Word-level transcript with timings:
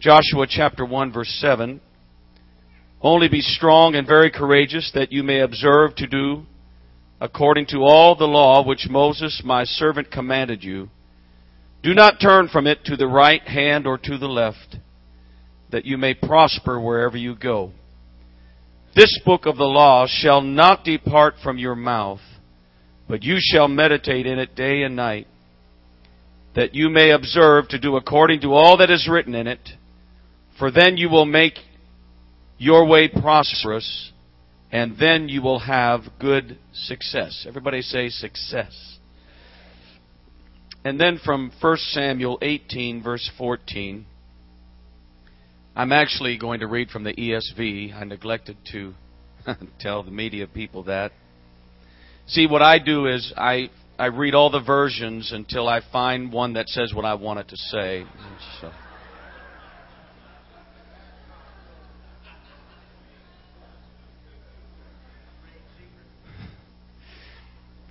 Joshua 0.00 0.46
chapter 0.48 0.86
1 0.86 1.12
verse 1.12 1.28
7. 1.42 1.78
Only 3.02 3.28
be 3.28 3.42
strong 3.42 3.94
and 3.94 4.06
very 4.06 4.30
courageous 4.30 4.90
that 4.94 5.12
you 5.12 5.22
may 5.22 5.40
observe 5.40 5.94
to 5.96 6.06
do 6.06 6.44
according 7.20 7.66
to 7.66 7.82
all 7.82 8.16
the 8.16 8.24
law 8.24 8.66
which 8.66 8.88
Moses 8.88 9.42
my 9.44 9.64
servant 9.64 10.10
commanded 10.10 10.64
you. 10.64 10.88
Do 11.82 11.92
not 11.92 12.14
turn 12.18 12.48
from 12.48 12.66
it 12.66 12.82
to 12.86 12.96
the 12.96 13.06
right 13.06 13.42
hand 13.42 13.86
or 13.86 13.98
to 13.98 14.16
the 14.16 14.26
left, 14.26 14.76
that 15.70 15.84
you 15.84 15.98
may 15.98 16.14
prosper 16.14 16.80
wherever 16.80 17.18
you 17.18 17.34
go. 17.34 17.72
This 18.96 19.20
book 19.26 19.44
of 19.44 19.58
the 19.58 19.64
law 19.64 20.06
shall 20.08 20.40
not 20.40 20.82
depart 20.82 21.34
from 21.42 21.58
your 21.58 21.76
mouth, 21.76 22.20
but 23.06 23.22
you 23.22 23.36
shall 23.38 23.68
meditate 23.68 24.26
in 24.26 24.38
it 24.38 24.54
day 24.54 24.82
and 24.82 24.96
night, 24.96 25.26
that 26.54 26.74
you 26.74 26.88
may 26.88 27.10
observe 27.10 27.68
to 27.68 27.78
do 27.78 27.96
according 27.96 28.40
to 28.40 28.54
all 28.54 28.78
that 28.78 28.90
is 28.90 29.06
written 29.06 29.34
in 29.34 29.46
it, 29.46 29.60
for 30.60 30.70
then 30.70 30.98
you 30.98 31.08
will 31.08 31.24
make 31.24 31.54
your 32.58 32.86
way 32.86 33.08
prosperous, 33.08 34.12
and 34.70 34.96
then 35.00 35.30
you 35.30 35.40
will 35.40 35.60
have 35.60 36.02
good 36.20 36.58
success. 36.74 37.46
Everybody 37.48 37.80
say 37.80 38.10
success. 38.10 38.98
And 40.84 41.00
then 41.00 41.18
from 41.24 41.50
1 41.62 41.76
Samuel 41.78 42.38
18, 42.42 43.02
verse 43.02 43.28
14, 43.38 44.04
I'm 45.74 45.92
actually 45.92 46.36
going 46.36 46.60
to 46.60 46.66
read 46.66 46.90
from 46.90 47.04
the 47.04 47.14
ESV. 47.14 47.94
I 47.94 48.04
neglected 48.04 48.58
to 48.72 48.92
tell 49.80 50.02
the 50.02 50.10
media 50.10 50.46
people 50.46 50.84
that. 50.84 51.12
See, 52.26 52.46
what 52.46 52.60
I 52.60 52.78
do 52.78 53.06
is 53.06 53.32
I, 53.34 53.70
I 53.98 54.06
read 54.06 54.34
all 54.34 54.50
the 54.50 54.60
versions 54.60 55.32
until 55.32 55.68
I 55.68 55.80
find 55.90 56.30
one 56.30 56.52
that 56.52 56.68
says 56.68 56.92
what 56.92 57.06
I 57.06 57.14
want 57.14 57.40
it 57.40 57.48
to 57.48 57.56
say. 57.56 58.04
So. 58.60 58.70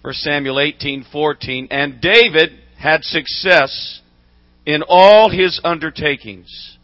First 0.09 0.21
Samuel 0.21 0.55
18:14 0.55 1.67
and 1.69 2.01
David 2.01 2.49
had 2.79 3.03
success 3.03 4.01
in 4.65 4.81
all 4.89 5.29
his 5.29 5.61
undertakings 5.63 6.79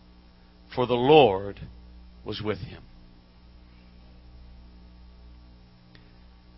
for 0.75 0.85
the 0.85 0.93
Lord 0.93 1.59
was 2.23 2.39
with 2.43 2.59
him. 2.59 2.83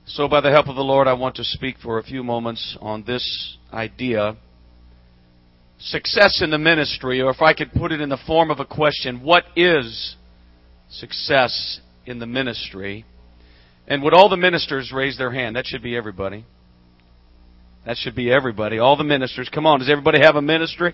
So 0.07 0.27
by 0.27 0.41
the 0.41 0.51
help 0.51 0.67
of 0.67 0.75
the 0.75 0.83
Lord 0.83 1.07
I 1.07 1.13
want 1.13 1.35
to 1.37 1.45
speak 1.45 1.77
for 1.81 1.99
a 1.99 2.03
few 2.03 2.21
moments 2.21 2.75
on 2.81 3.05
this 3.05 3.55
idea 3.71 4.35
success 5.79 6.41
in 6.41 6.49
the 6.49 6.57
ministry 6.57 7.21
or 7.21 7.31
if 7.31 7.41
I 7.41 7.53
could 7.53 7.71
put 7.71 7.93
it 7.93 8.01
in 8.01 8.09
the 8.09 8.19
form 8.27 8.51
of 8.51 8.59
a 8.59 8.65
question 8.65 9.23
what 9.23 9.45
is 9.55 10.17
success 10.89 11.79
in 12.05 12.19
the 12.19 12.27
ministry? 12.27 13.05
And 13.87 14.03
would 14.03 14.13
all 14.13 14.27
the 14.27 14.35
ministers 14.35 14.91
raise 14.91 15.17
their 15.17 15.31
hand? 15.31 15.55
That 15.55 15.65
should 15.65 15.81
be 15.81 15.95
everybody. 15.95 16.43
That 17.87 17.95
should 17.95 18.15
be 18.15 18.29
everybody. 18.29 18.79
All 18.79 18.97
the 18.97 19.05
ministers. 19.05 19.47
Come 19.47 19.65
on, 19.65 19.79
does 19.79 19.89
everybody 19.89 20.19
have 20.21 20.35
a 20.35 20.41
ministry? 20.41 20.93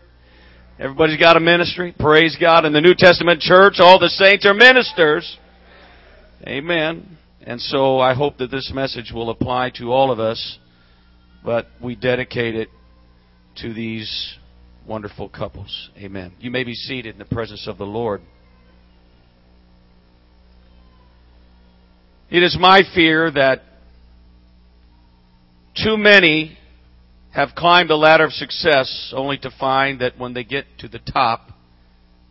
Everybody's 0.77 1.19
got 1.19 1.35
a 1.35 1.39
ministry. 1.39 1.91
Praise 1.97 2.37
God. 2.39 2.65
In 2.65 2.73
the 2.73 2.81
New 2.81 2.93
Testament 2.95 3.41
church, 3.41 3.77
all 3.79 3.97
the 3.97 4.09
saints 4.09 4.45
are 4.45 4.53
ministers. 4.53 5.39
Amen. 6.43 7.17
And 7.41 7.59
so 7.59 7.99
I 7.99 8.13
hope 8.13 8.37
that 8.37 8.51
this 8.51 8.71
message 8.75 9.11
will 9.11 9.31
apply 9.31 9.71
to 9.79 9.91
all 9.91 10.11
of 10.11 10.19
us, 10.19 10.59
but 11.43 11.65
we 11.81 11.95
dedicate 11.95 12.53
it 12.53 12.69
to 13.63 13.73
these 13.73 14.35
wonderful 14.87 15.29
couples. 15.29 15.89
Amen. 15.97 16.33
You 16.39 16.51
may 16.51 16.63
be 16.63 16.75
seated 16.75 17.15
in 17.15 17.17
the 17.17 17.25
presence 17.25 17.67
of 17.67 17.79
the 17.79 17.87
Lord. 17.87 18.21
It 22.29 22.43
is 22.43 22.55
my 22.59 22.83
fear 22.93 23.31
that 23.31 23.63
too 25.75 25.97
many 25.97 26.59
have 27.33 27.55
climbed 27.55 27.89
the 27.89 27.95
ladder 27.95 28.25
of 28.25 28.31
success 28.31 29.11
only 29.15 29.37
to 29.39 29.49
find 29.59 30.01
that 30.01 30.19
when 30.19 30.33
they 30.33 30.43
get 30.43 30.65
to 30.79 30.87
the 30.87 30.99
top, 30.99 31.49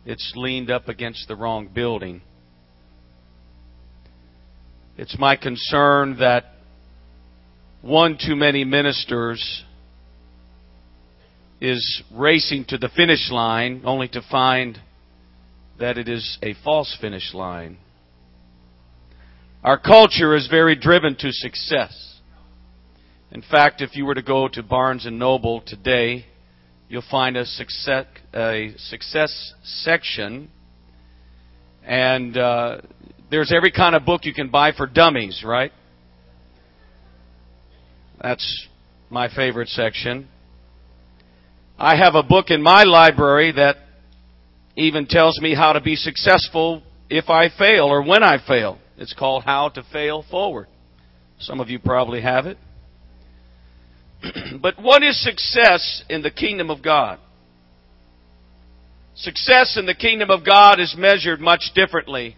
it's 0.05 0.33
leaned 0.35 0.71
up 0.71 0.87
against 0.87 1.27
the 1.27 1.35
wrong 1.35 1.67
building. 1.67 2.21
It's 4.97 5.17
my 5.19 5.35
concern 5.35 6.17
that 6.19 6.45
one 7.81 8.17
too 8.17 8.35
many 8.35 8.63
ministers 8.63 9.63
is 11.59 12.03
racing 12.13 12.65
to 12.69 12.77
the 12.77 12.89
finish 12.89 13.29
line 13.29 13.81
only 13.83 14.07
to 14.09 14.21
find 14.31 14.79
that 15.79 15.97
it 15.97 16.07
is 16.07 16.37
a 16.41 16.53
false 16.63 16.95
finish 17.01 17.33
line. 17.33 17.77
Our 19.63 19.77
culture 19.77 20.35
is 20.35 20.47
very 20.47 20.75
driven 20.75 21.15
to 21.17 21.31
success. 21.31 22.12
In 23.33 23.41
fact, 23.41 23.81
if 23.81 23.95
you 23.95 24.05
were 24.05 24.13
to 24.13 24.21
go 24.21 24.47
to 24.47 24.61
Barnes 24.61 25.07
and 25.07 25.17
Noble 25.17 25.59
today, 25.65 26.27
you'll 26.87 27.01
find 27.09 27.35
a 27.35 27.45
success, 27.45 28.05
a 28.31 28.75
success 28.77 29.53
section, 29.63 30.51
and 31.83 32.37
uh, 32.37 32.81
there's 33.31 33.51
every 33.51 33.71
kind 33.71 33.95
of 33.95 34.05
book 34.05 34.25
you 34.25 34.35
can 34.35 34.49
buy 34.49 34.71
for 34.71 34.85
dummies, 34.85 35.43
right? 35.43 35.71
That's 38.21 38.67
my 39.09 39.33
favorite 39.35 39.69
section. 39.69 40.27
I 41.79 41.95
have 41.95 42.13
a 42.13 42.21
book 42.21 42.51
in 42.51 42.61
my 42.61 42.83
library 42.83 43.51
that 43.53 43.77
even 44.75 45.07
tells 45.07 45.39
me 45.41 45.55
how 45.55 45.73
to 45.73 45.81
be 45.81 45.95
successful 45.95 46.83
if 47.09 47.31
I 47.31 47.49
fail 47.57 47.85
or 47.85 48.03
when 48.03 48.21
I 48.21 48.37
fail. 48.47 48.77
It's 48.95 49.13
called 49.13 49.43
How 49.43 49.69
to 49.69 49.83
Fail 49.91 50.23
Forward. 50.29 50.67
Some 51.39 51.59
of 51.59 51.69
you 51.69 51.79
probably 51.79 52.21
have 52.21 52.45
it. 52.45 52.59
But 54.63 54.81
what 54.81 55.03
is 55.03 55.21
success 55.21 56.03
in 56.09 56.23
the 56.23 56.31
kingdom 56.31 56.71
of 56.71 56.81
God? 56.81 57.19
Success 59.13 59.77
in 59.77 59.85
the 59.85 59.93
kingdom 59.93 60.31
of 60.31 60.43
God 60.43 60.79
is 60.79 60.95
measured 60.97 61.39
much 61.39 61.71
differently 61.75 62.37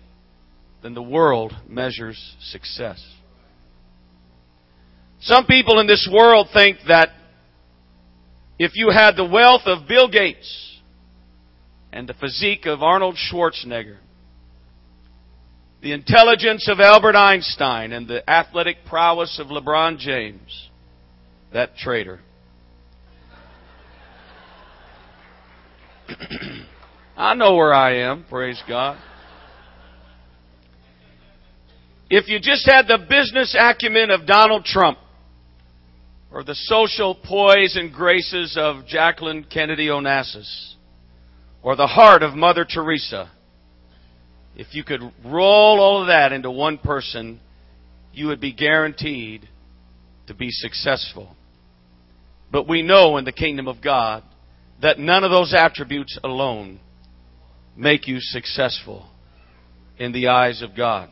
than 0.82 0.96
the 0.96 1.02
world 1.02 1.54
measures 1.70 2.36
success. 2.42 3.02
Some 5.22 5.46
people 5.46 5.80
in 5.80 5.88
this 5.88 6.10
world 6.12 6.48
think 6.52 6.80
that 6.88 7.10
if 8.60 8.72
you 8.76 8.90
had 8.90 9.16
the 9.16 9.24
wealth 9.24 9.68
of 9.68 9.88
Bill 9.88 10.10
Gates 10.10 10.82
and 11.94 12.10
the 12.10 12.14
physique 12.16 12.66
of 12.66 12.82
Arnold 12.82 13.16
Schwarzenegger 13.16 14.00
the 15.86 15.94
intelligence 15.94 16.68
of 16.68 16.80
Albert 16.80 17.16
Einstein 17.16 17.92
and 17.92 18.08
the 18.08 18.28
athletic 18.28 18.78
prowess 18.88 19.40
of 19.40 19.48
LeBron 19.48 20.00
James, 20.00 20.70
that 21.56 21.76
traitor. 21.78 22.20
I 27.18 27.34
know 27.34 27.56
where 27.56 27.74
I 27.74 28.00
am, 28.00 28.26
praise 28.30 28.62
God. 28.68 29.02
If 32.10 32.28
you 32.28 32.40
just 32.40 32.70
had 32.70 32.88
the 32.88 32.98
business 33.10 33.56
acumen 33.58 34.12
of 34.12 34.28
Donald 34.28 34.66
Trump, 34.66 34.98
or 36.30 36.44
the 36.44 36.56
social 36.56 37.16
poise 37.16 37.78
and 37.78 37.94
graces 37.94 38.58
of 38.60 38.86
Jacqueline 38.86 39.46
Kennedy 39.46 39.88
Onassis, 39.88 40.74
or 41.64 41.78
the 41.78 41.88
heart 41.88 42.22
of 42.22 42.34
Mother 42.34 42.66
Teresa, 42.66 43.32
if 44.58 44.76
you 44.76 44.84
could 44.84 45.00
roll 45.24 45.80
all 45.80 46.02
of 46.02 46.08
that 46.08 46.34
into 46.34 46.52
one 46.52 46.78
person, 46.78 47.40
you 48.12 48.28
would 48.28 48.42
be 48.42 48.52
guaranteed 48.52 49.48
to 50.28 50.34
be 50.34 50.50
successful. 50.52 51.36
But 52.56 52.70
we 52.70 52.84
know 52.84 53.18
in 53.18 53.26
the 53.26 53.34
kingdom 53.34 53.68
of 53.68 53.82
God 53.82 54.24
that 54.82 54.98
none 54.98 55.26
of 55.26 55.30
those 55.30 55.54
attributes 55.54 56.18
alone 56.24 56.80
make 57.76 58.08
you 58.08 58.20
successful 58.22 59.10
in 59.98 60.14
the 60.14 60.30
eyes 60.30 60.62
of 60.62 60.74
God. 60.74 61.10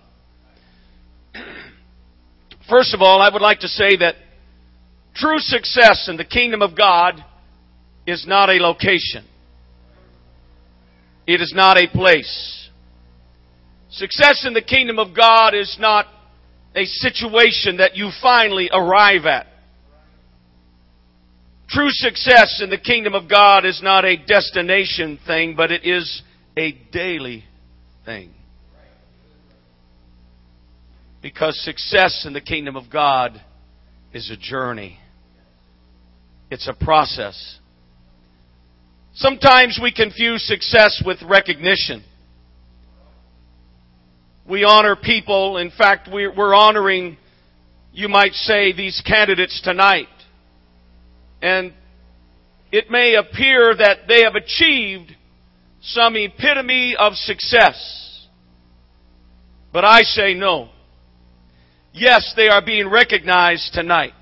First 2.69 2.93
of 2.93 3.01
all, 3.01 3.21
I 3.21 3.27
would 3.29 3.41
like 3.41 3.59
to 3.59 3.67
say 3.67 3.97
that 3.97 4.15
true 5.15 5.39
success 5.39 6.07
in 6.07 6.15
the 6.15 6.23
kingdom 6.23 6.61
of 6.61 6.77
God 6.77 7.21
is 8.07 8.25
not 8.25 8.49
a 8.49 8.53
location. 8.53 9.25
It 11.27 11.41
is 11.41 11.51
not 11.53 11.75
a 11.75 11.89
place. 11.89 12.69
Success 13.89 14.45
in 14.47 14.53
the 14.53 14.61
kingdom 14.61 14.97
of 14.97 15.13
God 15.13 15.53
is 15.55 15.75
not 15.77 16.05
a 16.73 16.85
situation 16.85 17.77
that 17.79 17.97
you 17.97 18.11
finally 18.21 18.69
arrive 18.71 19.25
at. 19.25 19.47
True 21.73 21.89
success 21.89 22.61
in 22.63 22.69
the 22.69 22.77
kingdom 22.77 23.15
of 23.15 23.27
God 23.27 23.65
is 23.65 23.81
not 23.81 24.05
a 24.05 24.15
destination 24.15 25.17
thing, 25.25 25.55
but 25.55 25.71
it 25.71 25.83
is 25.83 26.21
a 26.55 26.77
daily 26.91 27.45
thing. 28.05 28.31
Because 31.23 31.59
success 31.63 32.25
in 32.27 32.33
the 32.33 32.41
kingdom 32.41 32.75
of 32.75 32.91
God 32.91 33.41
is 34.13 34.29
a 34.29 34.37
journey. 34.37 34.99
It's 36.51 36.67
a 36.67 36.75
process. 36.75 37.57
Sometimes 39.15 39.79
we 39.81 39.91
confuse 39.91 40.45
success 40.45 41.01
with 41.03 41.23
recognition. 41.23 42.03
We 44.47 44.63
honor 44.63 44.95
people. 44.95 45.57
In 45.57 45.71
fact, 45.71 46.07
we're 46.11 46.53
honoring, 46.53 47.17
you 47.93 48.09
might 48.09 48.33
say, 48.33 48.73
these 48.73 49.01
candidates 49.03 49.59
tonight. 49.63 50.05
And 51.43 51.73
it 52.71 52.89
may 52.89 53.15
appear 53.15 53.75
that 53.75 54.07
they 54.07 54.23
have 54.23 54.35
achieved 54.35 55.11
some 55.81 56.15
epitome 56.15 56.95
of 56.97 57.13
success. 57.15 58.27
But 59.73 59.83
I 59.83 60.03
say 60.03 60.33
no. 60.33 60.69
Yes, 61.91 62.33
they 62.37 62.47
are 62.47 62.65
being 62.65 62.89
recognized 62.89 63.73
tonight. 63.73 64.13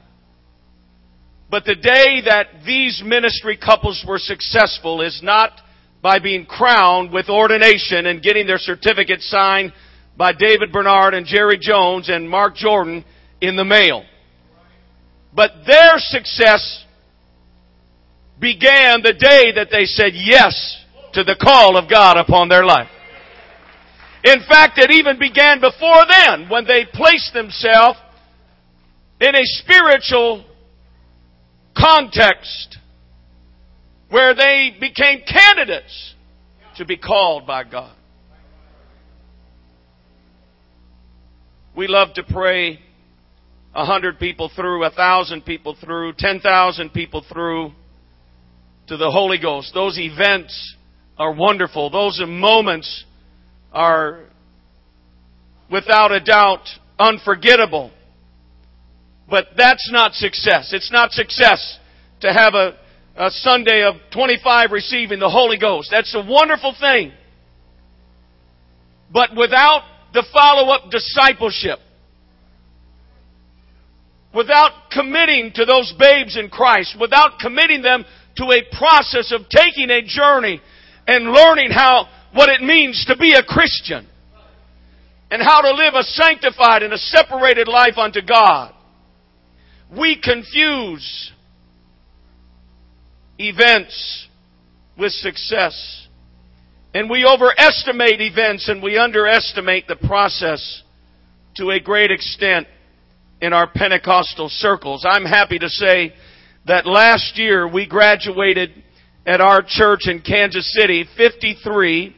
But 1.51 1.65
the 1.65 1.75
day 1.75 2.21
that 2.25 2.47
these 2.65 3.03
ministry 3.05 3.55
couples 3.55 4.03
were 4.07 4.17
successful 4.17 5.01
is 5.01 5.21
not 5.21 5.51
by 6.01 6.17
being 6.17 6.47
crowned 6.47 7.11
with 7.11 7.29
ordination 7.29 8.07
and 8.07 8.23
getting 8.23 8.47
their 8.47 8.57
certificate 8.57 9.21
signed 9.21 9.73
by 10.17 10.33
David 10.33 10.71
Bernard 10.71 11.13
and 11.13 11.27
Jerry 11.27 11.59
Jones 11.61 12.09
and 12.09 12.27
Mark 12.27 12.55
Jordan 12.55 13.05
in 13.41 13.55
the 13.55 13.65
mail. 13.65 14.05
But 15.35 15.51
their 15.67 15.93
success 15.97 16.85
began 18.41 19.01
the 19.03 19.13
day 19.13 19.53
that 19.55 19.69
they 19.71 19.85
said 19.85 20.13
yes 20.15 20.83
to 21.13 21.23
the 21.23 21.37
call 21.39 21.77
of 21.77 21.89
God 21.89 22.17
upon 22.17 22.49
their 22.49 22.65
life. 22.65 22.89
In 24.23 24.39
fact, 24.47 24.77
it 24.77 24.91
even 24.91 25.17
began 25.19 25.61
before 25.61 26.03
then 26.09 26.49
when 26.49 26.65
they 26.65 26.85
placed 26.91 27.33
themselves 27.33 27.99
in 29.19 29.35
a 29.35 29.43
spiritual 29.43 30.45
context 31.77 32.77
where 34.09 34.35
they 34.35 34.75
became 34.79 35.21
candidates 35.25 36.15
to 36.77 36.85
be 36.85 36.97
called 36.97 37.45
by 37.45 37.63
God. 37.63 37.95
We 41.75 41.87
love 41.87 42.13
to 42.15 42.23
pray 42.23 42.79
a 43.73 43.85
hundred 43.85 44.19
people 44.19 44.51
through, 44.53 44.83
a 44.83 44.91
thousand 44.91 45.45
people 45.45 45.75
through, 45.79 46.13
ten 46.17 46.39
thousand 46.41 46.91
people 46.91 47.23
through 47.31 47.71
to 48.91 48.97
the 48.97 49.09
Holy 49.09 49.39
Ghost. 49.39 49.71
Those 49.73 49.97
events 49.97 50.75
are 51.17 51.33
wonderful. 51.33 51.89
Those 51.89 52.21
moments 52.27 53.05
are 53.71 54.25
without 55.71 56.11
a 56.11 56.19
doubt 56.19 56.67
unforgettable. 56.99 57.91
But 59.29 59.45
that's 59.55 59.89
not 59.93 60.11
success. 60.11 60.73
It's 60.73 60.91
not 60.91 61.13
success 61.13 61.79
to 62.19 62.33
have 62.33 62.53
a, 62.53 62.77
a 63.15 63.31
Sunday 63.31 63.83
of 63.83 63.95
25 64.13 64.71
receiving 64.73 65.19
the 65.19 65.29
Holy 65.29 65.57
Ghost. 65.57 65.87
That's 65.89 66.13
a 66.13 66.25
wonderful 66.29 66.75
thing. 66.77 67.13
But 69.09 69.37
without 69.37 69.83
the 70.13 70.25
follow-up 70.33 70.91
discipleship, 70.91 71.79
without 74.35 74.91
committing 74.91 75.53
to 75.55 75.63
those 75.63 75.93
babes 75.97 76.37
in 76.37 76.49
Christ, 76.49 76.97
without 76.99 77.39
committing 77.39 77.81
them 77.81 78.03
to 78.37 78.45
a 78.45 78.77
process 78.77 79.31
of 79.31 79.49
taking 79.49 79.89
a 79.89 80.01
journey 80.01 80.61
and 81.07 81.31
learning 81.31 81.71
how, 81.71 82.07
what 82.33 82.49
it 82.49 82.61
means 82.61 83.05
to 83.07 83.17
be 83.17 83.33
a 83.33 83.43
Christian, 83.43 84.07
and 85.29 85.41
how 85.41 85.61
to 85.61 85.71
live 85.71 85.93
a 85.93 86.03
sanctified 86.03 86.83
and 86.83 86.93
a 86.93 86.97
separated 86.97 87.67
life 87.67 87.97
unto 87.97 88.21
God, 88.21 88.73
we 89.97 90.19
confuse 90.21 91.31
events 93.37 94.27
with 94.97 95.11
success. 95.11 96.07
And 96.93 97.09
we 97.09 97.25
overestimate 97.25 98.19
events 98.19 98.67
and 98.67 98.83
we 98.83 98.97
underestimate 98.97 99.87
the 99.87 99.95
process 99.95 100.83
to 101.55 101.71
a 101.71 101.79
great 101.79 102.11
extent 102.11 102.67
in 103.41 103.53
our 103.53 103.67
Pentecostal 103.67 104.49
circles. 104.49 105.05
I'm 105.07 105.25
happy 105.25 105.57
to 105.59 105.69
say 105.69 106.13
that 106.67 106.85
last 106.85 107.37
year 107.37 107.67
we 107.67 107.87
graduated 107.87 108.71
at 109.25 109.41
our 109.41 109.63
church 109.65 110.07
in 110.07 110.21
Kansas 110.21 110.73
City 110.73 111.05
53 111.17 112.15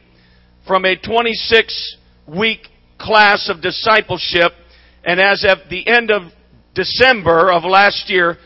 from 0.66 0.84
a 0.84 0.96
26 0.96 1.96
week 2.26 2.68
class 2.98 3.48
of 3.48 3.60
discipleship 3.60 4.52
and 5.04 5.20
as 5.20 5.44
of 5.46 5.58
the 5.68 5.86
end 5.86 6.10
of 6.10 6.32
December 6.74 7.52
of 7.52 7.64
last 7.64 8.08
year, 8.10 8.38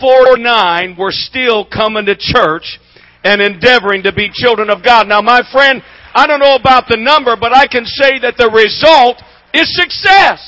49 0.00 0.96
were 0.98 1.10
still 1.10 1.64
coming 1.64 2.06
to 2.06 2.16
church 2.16 2.78
and 3.24 3.40
endeavoring 3.40 4.02
to 4.02 4.12
be 4.12 4.30
children 4.32 4.70
of 4.70 4.84
God. 4.84 5.08
Now 5.08 5.22
my 5.22 5.42
friend, 5.52 5.82
I 6.14 6.26
don't 6.26 6.40
know 6.40 6.54
about 6.54 6.84
the 6.88 6.96
number, 6.96 7.36
but 7.38 7.54
I 7.54 7.66
can 7.66 7.84
say 7.84 8.18
that 8.20 8.36
the 8.36 8.50
result 8.50 9.22
is 9.54 9.74
success. 9.74 10.40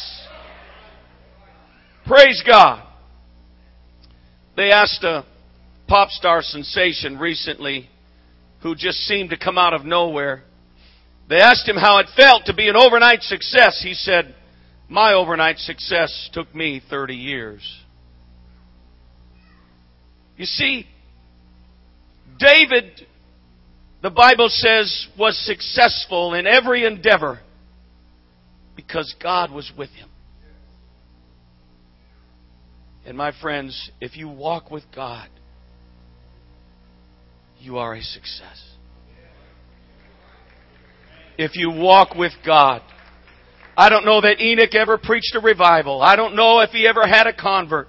Praise 2.07 2.43
God. 2.47 2.83
They 4.57 4.71
asked 4.71 5.03
a 5.03 5.25
pop 5.89 6.11
star 6.11 6.43
sensation 6.43 7.19
recently 7.19 7.89
who 8.63 8.75
just 8.75 8.99
seemed 8.99 9.31
to 9.31 9.37
come 9.37 9.59
out 9.59 9.75
of 9.75 9.85
nowhere. 9.85 10.43
They 11.29 11.41
asked 11.41 11.69
him 11.69 11.77
how 11.77 11.99
it 11.99 12.07
felt 12.17 12.47
to 12.47 12.55
be 12.55 12.69
an 12.69 12.77
overnight 12.77 13.23
success. 13.23 13.81
He 13.83 13.95
said, 13.95 14.35
my 14.89 15.15
overnight 15.15 15.59
success 15.59 16.31
took 16.33 16.55
me 16.55 16.81
30 16.89 17.15
years. 17.15 17.81
You 20.37 20.45
see, 20.45 20.87
David, 22.39 23.07
the 24.03 24.11
Bible 24.11 24.49
says, 24.51 25.09
was 25.19 25.39
successful 25.47 26.35
in 26.35 26.47
every 26.47 26.85
endeavor 26.85 27.41
because 28.77 29.15
God 29.23 29.51
was 29.51 29.71
with 29.77 29.91
him. 29.91 30.09
And 33.07 33.17
my 33.17 33.33
friends, 33.41 33.91
if 34.01 34.17
you 34.17 34.29
walk 34.29 34.71
with 34.71 34.85
God, 34.95 35.29
you 37.59 37.79
are 37.79 37.95
a 37.95 38.03
success. 38.03 38.63
If 41.37 41.57
you 41.57 41.71
walk 41.71 42.15
with 42.15 42.33
God, 42.45 42.83
I 43.77 43.89
don't 43.89 44.05
know 44.05 44.21
that 44.21 44.41
Enoch 44.41 44.75
ever 44.75 44.99
preached 44.99 45.35
a 45.35 45.41
revival. 45.41 46.01
I 46.01 46.17
don't 46.17 46.37
know 46.37 46.61
if 46.61 46.71
he 46.71 46.87
ever 46.87 47.07
had 47.07 47.27
a 47.27 47.33
convert. 47.33 47.89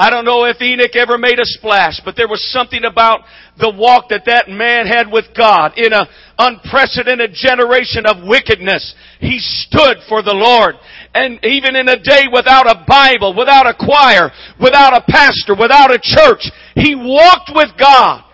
I 0.00 0.08
don't 0.08 0.24
know 0.24 0.46
if 0.46 0.62
Enoch 0.62 0.96
ever 0.96 1.18
made 1.18 1.38
a 1.38 1.44
splash, 1.44 2.00
but 2.02 2.16
there 2.16 2.26
was 2.26 2.42
something 2.50 2.84
about 2.86 3.20
the 3.58 3.70
walk 3.70 4.08
that 4.08 4.24
that 4.24 4.48
man 4.48 4.86
had 4.86 5.12
with 5.12 5.26
God 5.36 5.76
in 5.76 5.92
an 5.92 6.06
unprecedented 6.38 7.32
generation 7.34 8.06
of 8.06 8.26
wickedness. 8.26 8.94
He 9.20 9.38
stood 9.38 9.98
for 10.08 10.22
the 10.22 10.32
Lord. 10.32 10.76
And 11.12 11.44
even 11.44 11.76
in 11.76 11.86
a 11.90 12.02
day 12.02 12.24
without 12.32 12.64
a 12.66 12.82
Bible, 12.88 13.36
without 13.36 13.66
a 13.66 13.74
choir, 13.74 14.30
without 14.58 14.96
a 14.96 15.04
pastor, 15.06 15.54
without 15.54 15.92
a 15.92 16.00
church, 16.00 16.50
he 16.76 16.94
walked 16.94 17.50
with 17.54 17.68
God. 17.78 18.24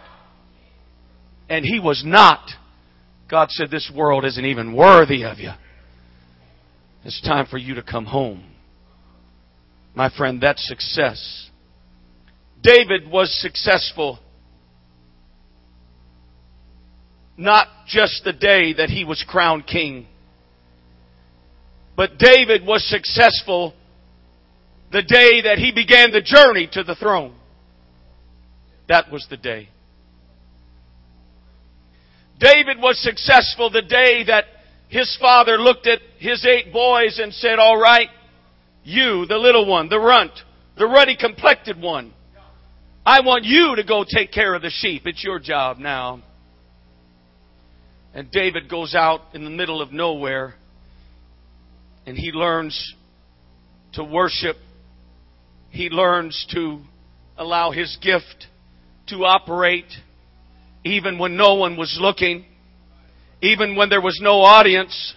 And 1.48 1.64
he 1.64 1.80
was 1.80 2.04
not. 2.06 2.48
God 3.28 3.50
said, 3.50 3.72
this 3.72 3.90
world 3.92 4.24
isn't 4.24 4.44
even 4.44 4.72
worthy 4.72 5.24
of 5.24 5.40
you. 5.40 5.50
It's 7.04 7.20
time 7.22 7.46
for 7.46 7.58
you 7.58 7.74
to 7.74 7.82
come 7.82 8.04
home. 8.04 8.44
My 9.96 10.16
friend, 10.16 10.40
that's 10.40 10.64
success. 10.64 11.50
David 12.66 13.08
was 13.08 13.32
successful 13.40 14.18
not 17.36 17.68
just 17.86 18.24
the 18.24 18.32
day 18.32 18.72
that 18.72 18.88
he 18.88 19.04
was 19.04 19.24
crowned 19.28 19.68
king, 19.68 20.06
but 21.96 22.18
David 22.18 22.66
was 22.66 22.84
successful 22.88 23.72
the 24.90 25.02
day 25.02 25.42
that 25.42 25.58
he 25.58 25.70
began 25.70 26.10
the 26.10 26.20
journey 26.20 26.68
to 26.72 26.82
the 26.82 26.96
throne. 26.96 27.36
That 28.88 29.12
was 29.12 29.24
the 29.30 29.36
day. 29.36 29.68
David 32.40 32.78
was 32.80 33.00
successful 33.00 33.70
the 33.70 33.82
day 33.82 34.24
that 34.24 34.44
his 34.88 35.16
father 35.20 35.56
looked 35.56 35.86
at 35.86 36.00
his 36.18 36.44
eight 36.44 36.72
boys 36.72 37.20
and 37.22 37.32
said, 37.32 37.60
all 37.60 37.80
right, 37.80 38.08
you, 38.82 39.24
the 39.26 39.38
little 39.38 39.66
one, 39.66 39.88
the 39.88 40.00
runt, 40.00 40.32
the 40.76 40.86
ruddy 40.86 41.16
complected 41.16 41.80
one, 41.80 42.12
I 43.06 43.20
want 43.20 43.44
you 43.44 43.76
to 43.76 43.84
go 43.84 44.04
take 44.06 44.32
care 44.32 44.54
of 44.54 44.62
the 44.62 44.70
sheep. 44.70 45.06
It's 45.06 45.22
your 45.22 45.38
job 45.38 45.78
now. 45.78 46.22
And 48.12 48.30
David 48.30 48.68
goes 48.68 48.94
out 48.94 49.20
in 49.32 49.44
the 49.44 49.50
middle 49.50 49.80
of 49.80 49.92
nowhere 49.92 50.54
and 52.04 52.16
he 52.16 52.32
learns 52.32 52.94
to 53.92 54.04
worship. 54.04 54.56
He 55.70 55.88
learns 55.88 56.46
to 56.52 56.80
allow 57.38 57.70
his 57.70 57.96
gift 58.02 58.46
to 59.08 59.24
operate 59.24 59.92
even 60.84 61.18
when 61.18 61.36
no 61.36 61.54
one 61.54 61.76
was 61.76 61.96
looking 62.00 62.44
even 63.42 63.76
when 63.76 63.88
there 63.88 64.00
was 64.00 64.18
no 64.22 64.40
audience, 64.40 65.14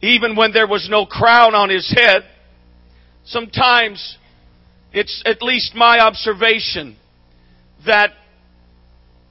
even 0.00 0.36
when 0.36 0.52
there 0.52 0.66
was 0.66 0.88
no 0.90 1.06
crown 1.06 1.54
on 1.54 1.68
his 1.68 1.92
head. 1.94 2.22
Sometimes 3.24 4.16
it's 4.92 5.22
at 5.24 5.42
least 5.42 5.74
my 5.74 6.00
observation 6.00 6.96
that 7.86 8.10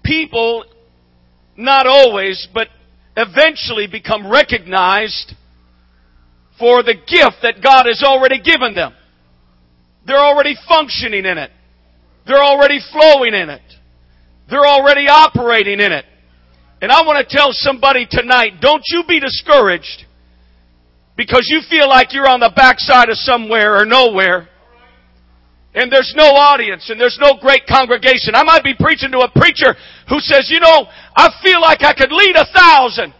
people 0.04 0.66
not 1.58 1.86
always, 1.86 2.48
but 2.54 2.68
eventually 3.18 3.88
become 3.88 4.32
recognized 4.32 5.34
for 6.58 6.84
the 6.84 6.94
gift 6.94 7.38
that 7.44 7.62
God 7.63 7.86
has 7.86 8.01
already 8.04 8.42
given 8.42 8.74
them. 8.74 8.94
They're 10.06 10.18
already 10.18 10.56
functioning 10.68 11.25
in 11.25 11.38
it. 11.38 11.51
They're 12.25 12.44
already 12.44 12.80
flowing 12.92 13.34
in 13.34 13.50
it. 13.50 13.62
They're 14.50 14.66
already 14.66 15.08
operating 15.08 15.80
in 15.80 15.92
it. 15.92 16.06
And 16.82 16.92
I 16.92 17.01
want 17.01 17.28
to 17.28 17.36
tell 17.36 17.50
somebody 17.51 18.08
tonight, 18.10 18.62
don't 18.62 18.84
you 18.88 19.04
be 19.08 19.20
discouraged 19.20 20.06
because 21.18 21.48
you 21.50 21.62
feel 21.70 21.89
like 21.89 22.13
you're 22.13 22.30
on 22.30 22.39
the 22.39 22.51
backside 22.56 23.10
of 23.10 23.18
somewhere 23.18 23.75
or 23.75 23.86
nowhere 23.86 24.48
and 25.74 25.92
there's 25.92 26.14
no 26.18 26.34
audience 26.34 26.90
and 26.90 27.00
there's 27.00 27.18
no 27.22 27.38
great 27.40 27.68
congregation. 27.70 28.34
I 28.34 28.44
might 28.44 28.64
be 28.64 28.74
preaching 28.74 29.12
to 29.12 29.20
a 29.20 29.30
preacher 29.30 29.76
who 30.10 30.20
says, 30.20 30.50
you 30.50 30.60
know, 30.60 30.90
I 31.16 31.30
feel 31.44 31.62
like 31.62 31.84
I 31.84 31.94
could 31.94 32.12
lead 32.12 32.36
a 32.36 32.46
thousand. 32.50 33.14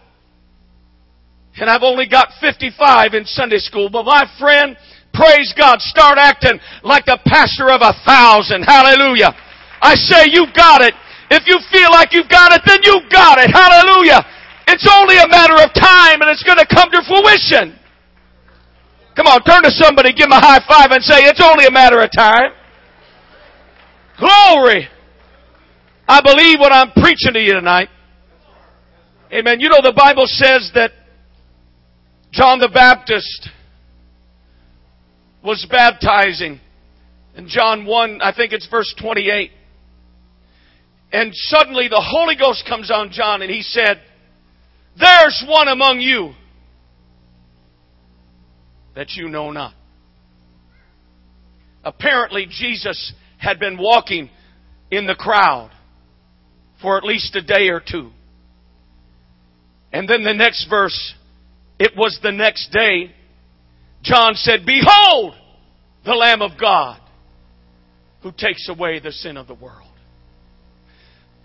And 1.62 1.70
I've 1.70 1.84
only 1.84 2.08
got 2.08 2.30
55 2.42 3.14
in 3.14 3.26
Sunday 3.26 3.60
school. 3.60 3.90
But 3.90 4.04
my 4.06 4.26
friend, 4.40 4.78
praise 5.14 5.54
God, 5.58 5.80
start 5.82 6.18
acting 6.18 6.60
like 6.84 7.06
the 7.06 7.20
pastor 7.26 7.70
of 7.70 7.82
a 7.82 7.94
thousand. 8.06 8.64
Hallelujah. 8.64 9.36
I 9.82 9.96
say 9.96 10.32
you've 10.32 10.54
got 10.56 10.82
it. 10.82 10.94
If 11.30 11.46
you 11.46 11.60
feel 11.72 11.92
like 11.92 12.14
you've 12.14 12.30
got 12.30 12.54
it, 12.54 12.62
then 12.66 12.80
you've 12.84 13.12
got 13.12 13.38
it. 13.38 13.52
Hallelujah. 13.54 14.26
It's 14.68 14.88
only 14.90 15.18
a 15.18 15.28
matter 15.28 15.62
of 15.62 15.74
time 15.74 16.22
and 16.22 16.30
it's 16.30 16.44
going 16.44 16.58
to 16.58 16.66
come 16.66 16.90
to 16.92 17.02
fruition. 17.06 17.79
Come 19.20 19.28
on, 19.28 19.44
turn 19.44 19.64
to 19.64 19.72
somebody, 19.72 20.14
give 20.14 20.30
them 20.30 20.32
a 20.32 20.40
high 20.40 20.62
five 20.66 20.92
and 20.92 21.04
say, 21.04 21.24
it's 21.24 21.42
only 21.44 21.66
a 21.66 21.72
matter 21.72 22.00
of 22.00 22.10
time. 22.16 22.54
Glory. 24.18 24.88
I 26.08 26.22
believe 26.22 26.58
what 26.58 26.72
I'm 26.72 26.92
preaching 26.92 27.34
to 27.34 27.40
you 27.42 27.52
tonight. 27.52 27.90
Amen. 29.34 29.60
You 29.60 29.68
know, 29.68 29.82
the 29.84 29.92
Bible 29.92 30.24
says 30.26 30.72
that 30.74 30.92
John 32.32 32.60
the 32.60 32.70
Baptist 32.70 33.50
was 35.44 35.68
baptizing 35.70 36.62
in 37.36 37.50
John 37.50 37.86
1, 37.86 38.22
I 38.22 38.34
think 38.34 38.54
it's 38.54 38.70
verse 38.70 38.96
28. 39.02 39.52
And 41.12 41.32
suddenly 41.34 41.90
the 41.90 42.02
Holy 42.02 42.38
Ghost 42.38 42.64
comes 42.66 42.90
on 42.90 43.12
John 43.12 43.42
and 43.42 43.52
he 43.52 43.64
said, 43.64 44.02
There's 44.98 45.44
one 45.46 45.68
among 45.68 46.00
you 46.00 46.36
that 49.00 49.12
you 49.12 49.30
know 49.30 49.50
not. 49.50 49.74
Apparently, 51.86 52.48
Jesus 52.50 53.14
had 53.38 53.58
been 53.58 53.78
walking 53.78 54.30
in 54.92 55.08
the 55.08 55.16
crowd 55.16 55.72
for 56.82 56.98
at 56.98 57.06
least 57.06 57.34
a 57.38 57.42
day 57.42 57.70
or 57.70 57.80
two. 57.80 58.12
And 59.94 60.06
then 60.06 60.26
the 60.26 60.34
next 60.34 60.68
verse, 60.70 61.16
it 61.80 61.94
was 61.96 62.20
the 62.22 62.34
next 62.34 62.74
day, 62.74 63.16
John 64.02 64.34
said, 64.36 64.66
Behold, 64.66 65.34
the 66.04 66.14
Lamb 66.14 66.42
of 66.42 66.60
God 66.60 67.00
who 68.22 68.34
takes 68.34 68.68
away 68.68 69.00
the 69.00 69.14
sin 69.14 69.38
of 69.38 69.48
the 69.48 69.56
world. 69.56 69.94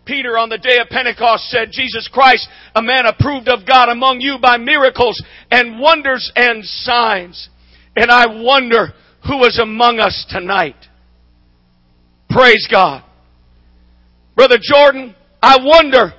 Peter 0.04 0.36
on 0.36 0.48
the 0.48 0.58
day 0.58 0.78
of 0.78 0.88
Pentecost 0.88 1.44
said, 1.50 1.70
Jesus 1.72 2.08
Christ, 2.12 2.48
a 2.74 2.82
man 2.82 3.06
approved 3.06 3.48
of 3.48 3.66
God 3.66 3.88
among 3.88 4.20
you 4.20 4.38
by 4.40 4.56
miracles 4.56 5.22
and 5.50 5.80
wonders 5.80 6.30
and 6.36 6.64
signs. 6.64 7.48
And 7.96 8.10
I 8.10 8.26
wonder 8.26 8.92
who 9.26 9.44
is 9.44 9.58
among 9.58 10.00
us 10.00 10.26
tonight. 10.28 10.76
Praise 12.28 12.66
God. 12.70 13.02
Brother 14.36 14.58
Jordan, 14.60 15.14
I 15.40 15.58
wonder 15.62 16.12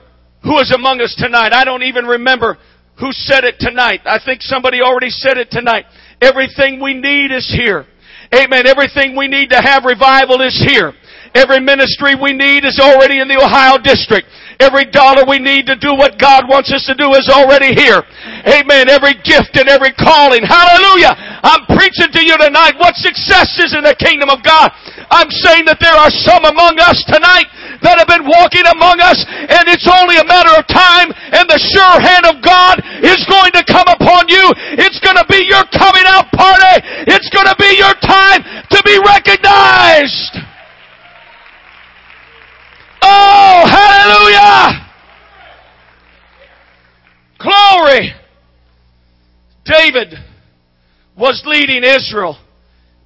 who 0.43 0.59
is 0.59 0.71
among 0.71 1.01
us 1.01 1.15
tonight. 1.17 1.51
I 1.53 1.65
don't 1.65 1.83
even 1.83 2.05
remember 2.05 2.57
who 2.99 3.11
said 3.11 3.43
it 3.43 3.55
tonight. 3.59 4.01
I 4.05 4.19
think 4.23 4.41
somebody 4.41 4.81
already 4.81 5.09
said 5.09 5.37
it 5.37 5.51
tonight. 5.51 5.85
Everything 6.21 6.81
we 6.81 6.93
need 6.93 7.31
is 7.31 7.51
here. 7.53 7.85
Amen. 8.33 8.65
Everything 8.65 9.15
we 9.17 9.27
need 9.27 9.49
to 9.49 9.61
have 9.61 9.83
revival 9.85 10.41
is 10.41 10.57
here. 10.65 10.93
Every 11.35 11.59
ministry 11.59 12.15
we 12.15 12.31
need 12.31 12.63
is 12.63 12.79
already 12.79 13.19
in 13.19 13.27
the 13.27 13.35
Ohio 13.35 13.75
district. 13.75 14.31
Every 14.55 14.87
dollar 14.87 15.27
we 15.27 15.35
need 15.35 15.67
to 15.67 15.75
do 15.75 15.91
what 15.91 16.15
God 16.15 16.47
wants 16.47 16.71
us 16.71 16.87
to 16.87 16.95
do 16.95 17.11
is 17.11 17.27
already 17.27 17.75
here. 17.75 17.99
Amen. 18.47 18.87
Every 18.87 19.19
gift 19.19 19.51
and 19.59 19.67
every 19.67 19.91
calling. 19.99 20.47
Hallelujah. 20.47 21.11
I'm 21.43 21.67
preaching 21.75 22.07
to 22.07 22.21
you 22.23 22.39
tonight 22.39 22.79
what 22.79 22.95
success 22.95 23.51
is 23.59 23.75
in 23.75 23.83
the 23.83 23.99
kingdom 23.99 24.31
of 24.31 24.47
God. 24.47 24.71
I'm 25.11 25.27
saying 25.43 25.67
that 25.67 25.83
there 25.83 25.91
are 25.91 26.07
some 26.07 26.47
among 26.47 26.79
us 26.79 27.03
tonight 27.03 27.51
that 27.83 27.99
have 27.99 28.07
been 28.07 28.23
walking 28.23 28.63
among 28.71 29.03
us 29.03 29.19
and 29.27 29.67
it's 29.67 29.91
only 29.91 30.15
a 30.15 30.23
matter 30.23 30.55
of 30.55 30.63
time 30.71 31.11
and 31.35 31.43
the 31.51 31.59
sure 31.59 31.99
hand 31.99 32.23
of 32.23 32.39
God 32.39 32.79
is 33.03 33.19
going 33.27 33.51
to 33.59 33.63
come 33.67 33.91
upon 33.91 34.31
you. 34.31 34.55
It's 34.79 35.03
going 35.03 35.19
to 35.19 35.27
be 35.27 35.43
your 35.43 35.67
coming 35.75 36.07
out 36.07 36.31
party. 36.31 37.11
It's 37.11 37.27
going 37.35 37.51
to 37.51 37.57
be 37.59 37.75
your 37.75 37.93
time 38.07 38.39
to 38.71 38.79
be 38.87 38.95
recognized. 39.03 40.45
Oh, 43.07 43.67
hallelujah! 43.69 44.81
Glory! 47.45 48.11
David 49.63 50.13
was 51.17 51.43
leading 51.45 51.83
Israel 51.83 52.37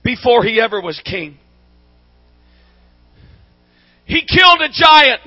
before 0.03 0.43
he 0.43 0.59
ever 0.59 0.81
was 0.81 0.99
king. 1.03 1.37
He 4.05 4.21
killed 4.21 4.61
a 4.61 4.69
giant. 4.71 5.21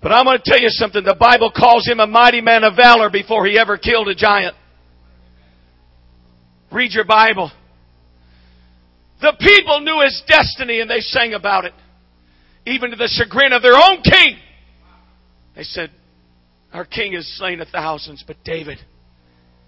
But 0.00 0.12
I'm 0.12 0.24
going 0.24 0.38
to 0.38 0.44
tell 0.44 0.60
you 0.60 0.68
something. 0.70 1.04
The 1.04 1.16
Bible 1.18 1.52
calls 1.54 1.86
him 1.86 2.00
a 2.00 2.06
mighty 2.06 2.40
man 2.40 2.64
of 2.64 2.76
valor 2.76 3.10
before 3.10 3.46
he 3.46 3.58
ever 3.58 3.76
killed 3.76 4.08
a 4.08 4.14
giant. 4.14 4.56
Read 6.72 6.92
your 6.92 7.04
Bible. 7.04 7.50
The 9.20 9.34
people 9.38 9.80
knew 9.80 10.00
his 10.02 10.22
destiny 10.26 10.80
and 10.80 10.90
they 10.90 11.00
sang 11.00 11.34
about 11.34 11.64
it 11.64 11.72
even 12.66 12.90
to 12.90 12.96
the 12.96 13.08
chagrin 13.08 13.52
of 13.52 13.62
their 13.62 13.74
own 13.74 14.02
king. 14.02 14.36
They 15.54 15.62
said, 15.62 15.90
Our 16.76 16.84
king 16.84 17.14
has 17.14 17.26
slain 17.38 17.62
a 17.62 17.64
thousands, 17.64 18.22
but 18.26 18.36
David 18.44 18.78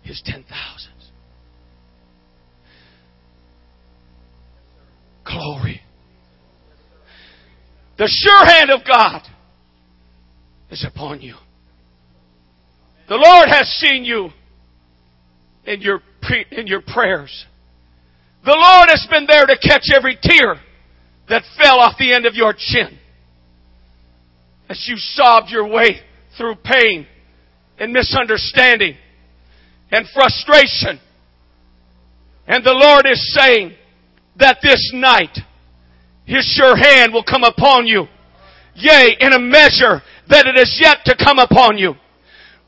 his 0.02 0.20
ten 0.26 0.44
thousands. 0.44 1.10
Glory. 5.24 5.80
The 7.96 8.08
sure 8.08 8.44
hand 8.44 8.68
of 8.68 8.86
God 8.86 9.22
is 10.70 10.84
upon 10.84 11.22
you. 11.22 11.36
The 13.08 13.16
Lord 13.16 13.48
has 13.48 13.66
seen 13.68 14.04
you 14.04 14.28
in 15.64 15.80
your, 15.80 16.02
in 16.50 16.66
your 16.66 16.82
prayers. 16.82 17.46
The 18.44 18.50
Lord 18.50 18.90
has 18.90 19.06
been 19.10 19.26
there 19.26 19.46
to 19.46 19.56
catch 19.56 19.86
every 19.96 20.18
tear 20.20 20.56
that 21.30 21.42
fell 21.56 21.78
off 21.78 21.94
the 21.98 22.12
end 22.12 22.26
of 22.26 22.34
your 22.34 22.52
chin 22.54 22.98
as 24.68 24.84
you 24.86 24.96
sobbed 24.98 25.48
your 25.48 25.66
way 25.66 26.02
through 26.38 26.54
pain 26.64 27.06
and 27.78 27.92
misunderstanding 27.92 28.96
and 29.90 30.06
frustration. 30.14 30.98
And 32.46 32.64
the 32.64 32.72
Lord 32.72 33.06
is 33.10 33.34
saying 33.34 33.74
that 34.36 34.58
this 34.62 34.90
night 34.94 35.36
His 36.24 36.44
sure 36.44 36.76
hand 36.76 37.12
will 37.12 37.24
come 37.24 37.44
upon 37.44 37.86
you. 37.86 38.06
Yea, 38.74 39.16
in 39.20 39.32
a 39.32 39.38
measure 39.38 40.00
that 40.28 40.46
it 40.46 40.56
is 40.56 40.78
yet 40.80 40.98
to 41.04 41.16
come 41.16 41.38
upon 41.38 41.76
you. 41.76 41.94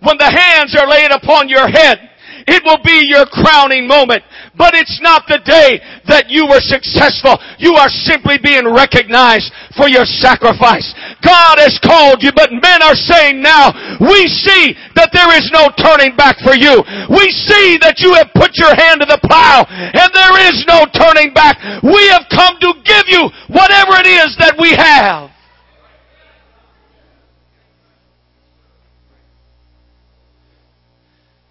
When 0.03 0.17
the 0.19 0.31
hands 0.31 0.75
are 0.77 0.89
laid 0.89 1.13
upon 1.13 1.49
your 1.49 1.69
head, 1.69 2.11
it 2.49 2.65
will 2.65 2.81
be 2.83 3.07
your 3.07 3.27
crowning 3.27 3.87
moment. 3.87 4.25
But 4.57 4.75
it's 4.75 4.99
not 5.03 5.29
the 5.29 5.39
day 5.45 5.79
that 6.09 6.29
you 6.29 6.49
were 6.49 6.61
successful. 6.61 7.39
You 7.59 7.77
are 7.77 7.89
simply 7.89 8.41
being 8.43 8.65
recognized 8.67 9.53
for 9.77 9.89
your 9.89 10.05
sacrifice. 10.05 10.89
God 11.21 11.61
has 11.61 11.79
called 11.85 12.23
you, 12.25 12.33
but 12.35 12.53
men 12.53 12.81
are 12.83 12.97
saying 12.97 13.41
now, 13.41 13.73
we 14.01 14.27
see 14.29 14.75
that 14.97 15.13
there 15.13 15.31
is 15.37 15.49
no 15.53 15.69
turning 15.77 16.17
back 16.17 16.41
for 16.41 16.57
you. 16.57 16.81
We 17.13 17.31
see 17.33 17.79
that 17.85 18.01
you 18.01 18.17
have 18.17 18.33
put 18.35 18.57
your 18.57 18.73
hand 18.75 19.01
to 19.01 19.07
the 19.07 19.21
plow 19.23 19.65
and 19.69 20.09
there 20.13 20.37
is 20.49 20.65
no 20.67 20.89
turning 20.93 21.33
back. 21.33 21.61
We 21.83 22.03
have 22.13 22.25
come 22.33 22.57
to 22.61 22.71
give 22.85 23.07
you 23.09 23.29
whatever 23.49 24.01
it 24.01 24.09
is 24.09 24.37
that 24.41 24.57
we 24.59 24.73
have. 24.77 25.31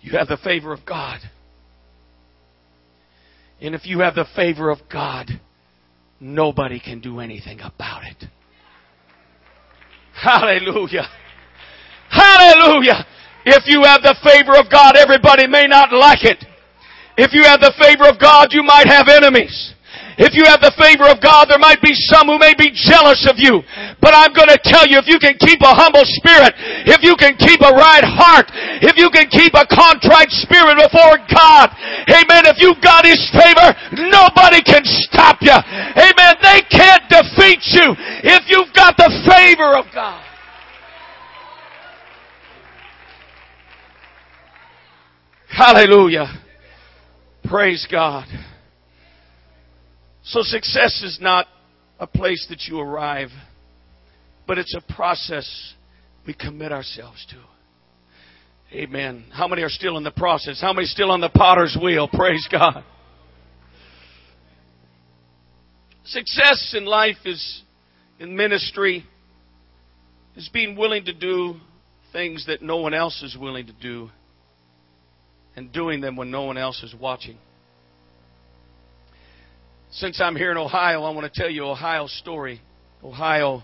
You 0.01 0.17
have 0.17 0.27
the 0.27 0.37
favor 0.37 0.73
of 0.73 0.85
God. 0.85 1.19
And 3.61 3.75
if 3.75 3.85
you 3.85 3.99
have 3.99 4.15
the 4.15 4.25
favor 4.35 4.69
of 4.69 4.79
God, 4.91 5.27
nobody 6.19 6.79
can 6.79 7.01
do 7.01 7.19
anything 7.19 7.59
about 7.59 8.03
it. 8.05 8.29
Hallelujah. 10.21 11.07
Hallelujah. 12.09 13.05
If 13.45 13.63
you 13.67 13.83
have 13.83 14.01
the 14.01 14.15
favor 14.23 14.57
of 14.59 14.69
God, 14.69 14.97
everybody 14.97 15.47
may 15.47 15.65
not 15.65 15.93
like 15.93 16.23
it. 16.23 16.43
If 17.17 17.33
you 17.33 17.43
have 17.43 17.59
the 17.59 17.73
favor 17.79 18.07
of 18.07 18.19
God, 18.19 18.49
you 18.51 18.63
might 18.63 18.87
have 18.87 19.07
enemies. 19.07 19.73
If 20.19 20.35
you 20.35 20.43
have 20.51 20.59
the 20.59 20.75
favor 20.75 21.07
of 21.07 21.23
God, 21.23 21.47
there 21.47 21.63
might 21.63 21.79
be 21.79 21.95
some 21.95 22.27
who 22.27 22.35
may 22.35 22.51
be 22.51 22.75
jealous 22.75 23.23
of 23.23 23.39
you. 23.39 23.63
But 24.03 24.11
I'm 24.11 24.35
going 24.35 24.51
to 24.51 24.59
tell 24.59 24.83
you, 24.83 24.99
if 24.99 25.07
you 25.07 25.15
can 25.15 25.39
keep 25.39 25.63
a 25.63 25.71
humble 25.71 26.03
spirit, 26.03 26.51
if 26.83 26.99
you 27.07 27.15
can 27.15 27.39
keep 27.39 27.63
a 27.63 27.71
right 27.71 28.03
heart, 28.03 28.51
if 28.83 28.99
you 28.99 29.07
can 29.15 29.31
keep 29.31 29.55
a 29.55 29.63
contrite 29.63 30.27
spirit 30.43 30.75
before 30.75 31.23
God, 31.31 31.71
amen, 32.11 32.51
if 32.51 32.59
you've 32.59 32.83
got 32.83 33.07
His 33.07 33.23
favor, 33.31 33.71
nobody 33.95 34.59
can 34.59 34.83
stop 35.07 35.39
you. 35.39 35.55
Amen. 35.55 36.33
They 36.43 36.67
can't 36.67 37.07
defeat 37.07 37.63
you 37.71 37.95
if 38.27 38.43
you've 38.51 38.75
got 38.75 38.99
the 38.99 39.07
favor 39.23 39.79
of 39.79 39.87
God. 39.95 40.19
Hallelujah. 45.47 46.27
Praise 47.47 47.87
God. 47.89 48.27
So 50.29 50.43
success 50.43 51.01
is 51.03 51.17
not 51.19 51.47
a 51.99 52.05
place 52.05 52.45
that 52.49 52.61
you 52.67 52.79
arrive, 52.79 53.29
but 54.45 54.59
it's 54.59 54.75
a 54.75 54.93
process 54.93 55.73
we 56.27 56.35
commit 56.35 56.71
ourselves 56.71 57.25
to. 57.31 58.77
Amen. 58.77 59.25
How 59.33 59.47
many 59.47 59.63
are 59.63 59.69
still 59.69 59.97
in 59.97 60.03
the 60.03 60.11
process? 60.11 60.61
How 60.61 60.71
many 60.71 60.85
still 60.85 61.09
on 61.09 61.19
the 61.19 61.29
potter's 61.29 61.75
wheel? 61.81 62.07
Praise 62.07 62.47
God. 62.51 62.83
Success 66.05 66.75
in 66.77 66.85
life 66.85 67.17
is 67.25 67.63
in 68.19 68.35
ministry 68.35 69.03
is 70.35 70.47
being 70.53 70.75
willing 70.75 71.05
to 71.05 71.13
do 71.13 71.55
things 72.13 72.45
that 72.45 72.61
no 72.61 72.77
one 72.77 72.93
else 72.93 73.23
is 73.23 73.35
willing 73.35 73.65
to 73.65 73.73
do 73.73 74.11
and 75.55 75.71
doing 75.71 76.01
them 76.01 76.15
when 76.15 76.29
no 76.29 76.43
one 76.43 76.59
else 76.59 76.83
is 76.83 76.93
watching. 76.93 77.39
Since 79.91 80.21
I'm 80.21 80.35
here 80.35 80.51
in 80.51 80.57
Ohio, 80.57 81.01
I 81.01 81.09
want 81.09 81.33
to 81.33 81.41
tell 81.41 81.49
you 81.49 81.65
Ohio's 81.65 82.15
story. 82.19 82.61
Ohio 83.03 83.63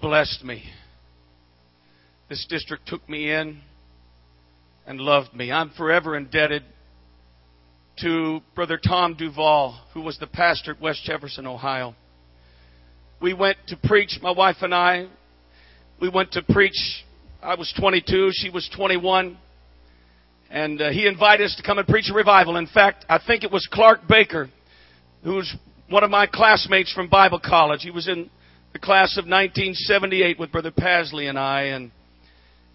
blessed 0.00 0.44
me. 0.44 0.62
This 2.28 2.46
district 2.48 2.86
took 2.86 3.08
me 3.08 3.32
in 3.32 3.60
and 4.86 5.00
loved 5.00 5.34
me. 5.34 5.50
I'm 5.50 5.70
forever 5.70 6.16
indebted 6.16 6.62
to 8.02 8.42
Brother 8.54 8.78
Tom 8.78 9.16
Duval, 9.18 9.76
who 9.92 10.02
was 10.02 10.16
the 10.18 10.28
pastor 10.28 10.70
at 10.72 10.80
West 10.80 11.02
Jefferson, 11.02 11.44
Ohio. 11.44 11.96
We 13.20 13.34
went 13.34 13.58
to 13.68 13.76
preach, 13.76 14.20
my 14.22 14.30
wife 14.30 14.58
and 14.60 14.72
I. 14.72 15.08
We 16.00 16.10
went 16.10 16.30
to 16.32 16.42
preach. 16.42 16.78
I 17.42 17.56
was 17.56 17.74
22, 17.76 18.30
she 18.34 18.50
was 18.50 18.70
21. 18.76 19.36
And 20.50 20.80
uh, 20.80 20.90
he 20.90 21.06
invited 21.06 21.44
us 21.44 21.56
to 21.56 21.62
come 21.62 21.78
and 21.78 21.88
preach 21.88 22.08
a 22.10 22.14
revival. 22.14 22.56
In 22.56 22.66
fact, 22.66 23.04
I 23.08 23.18
think 23.24 23.42
it 23.42 23.50
was 23.50 23.68
Clark 23.70 24.06
Baker, 24.08 24.48
who 25.24 25.34
was 25.34 25.54
one 25.88 26.04
of 26.04 26.10
my 26.10 26.26
classmates 26.26 26.92
from 26.92 27.08
Bible 27.08 27.40
college. 27.44 27.82
He 27.82 27.90
was 27.90 28.08
in 28.08 28.30
the 28.72 28.78
class 28.78 29.16
of 29.16 29.24
1978 29.24 30.38
with 30.38 30.52
Brother 30.52 30.70
Pasley 30.70 31.28
and 31.28 31.38
I. 31.38 31.62
And, 31.62 31.90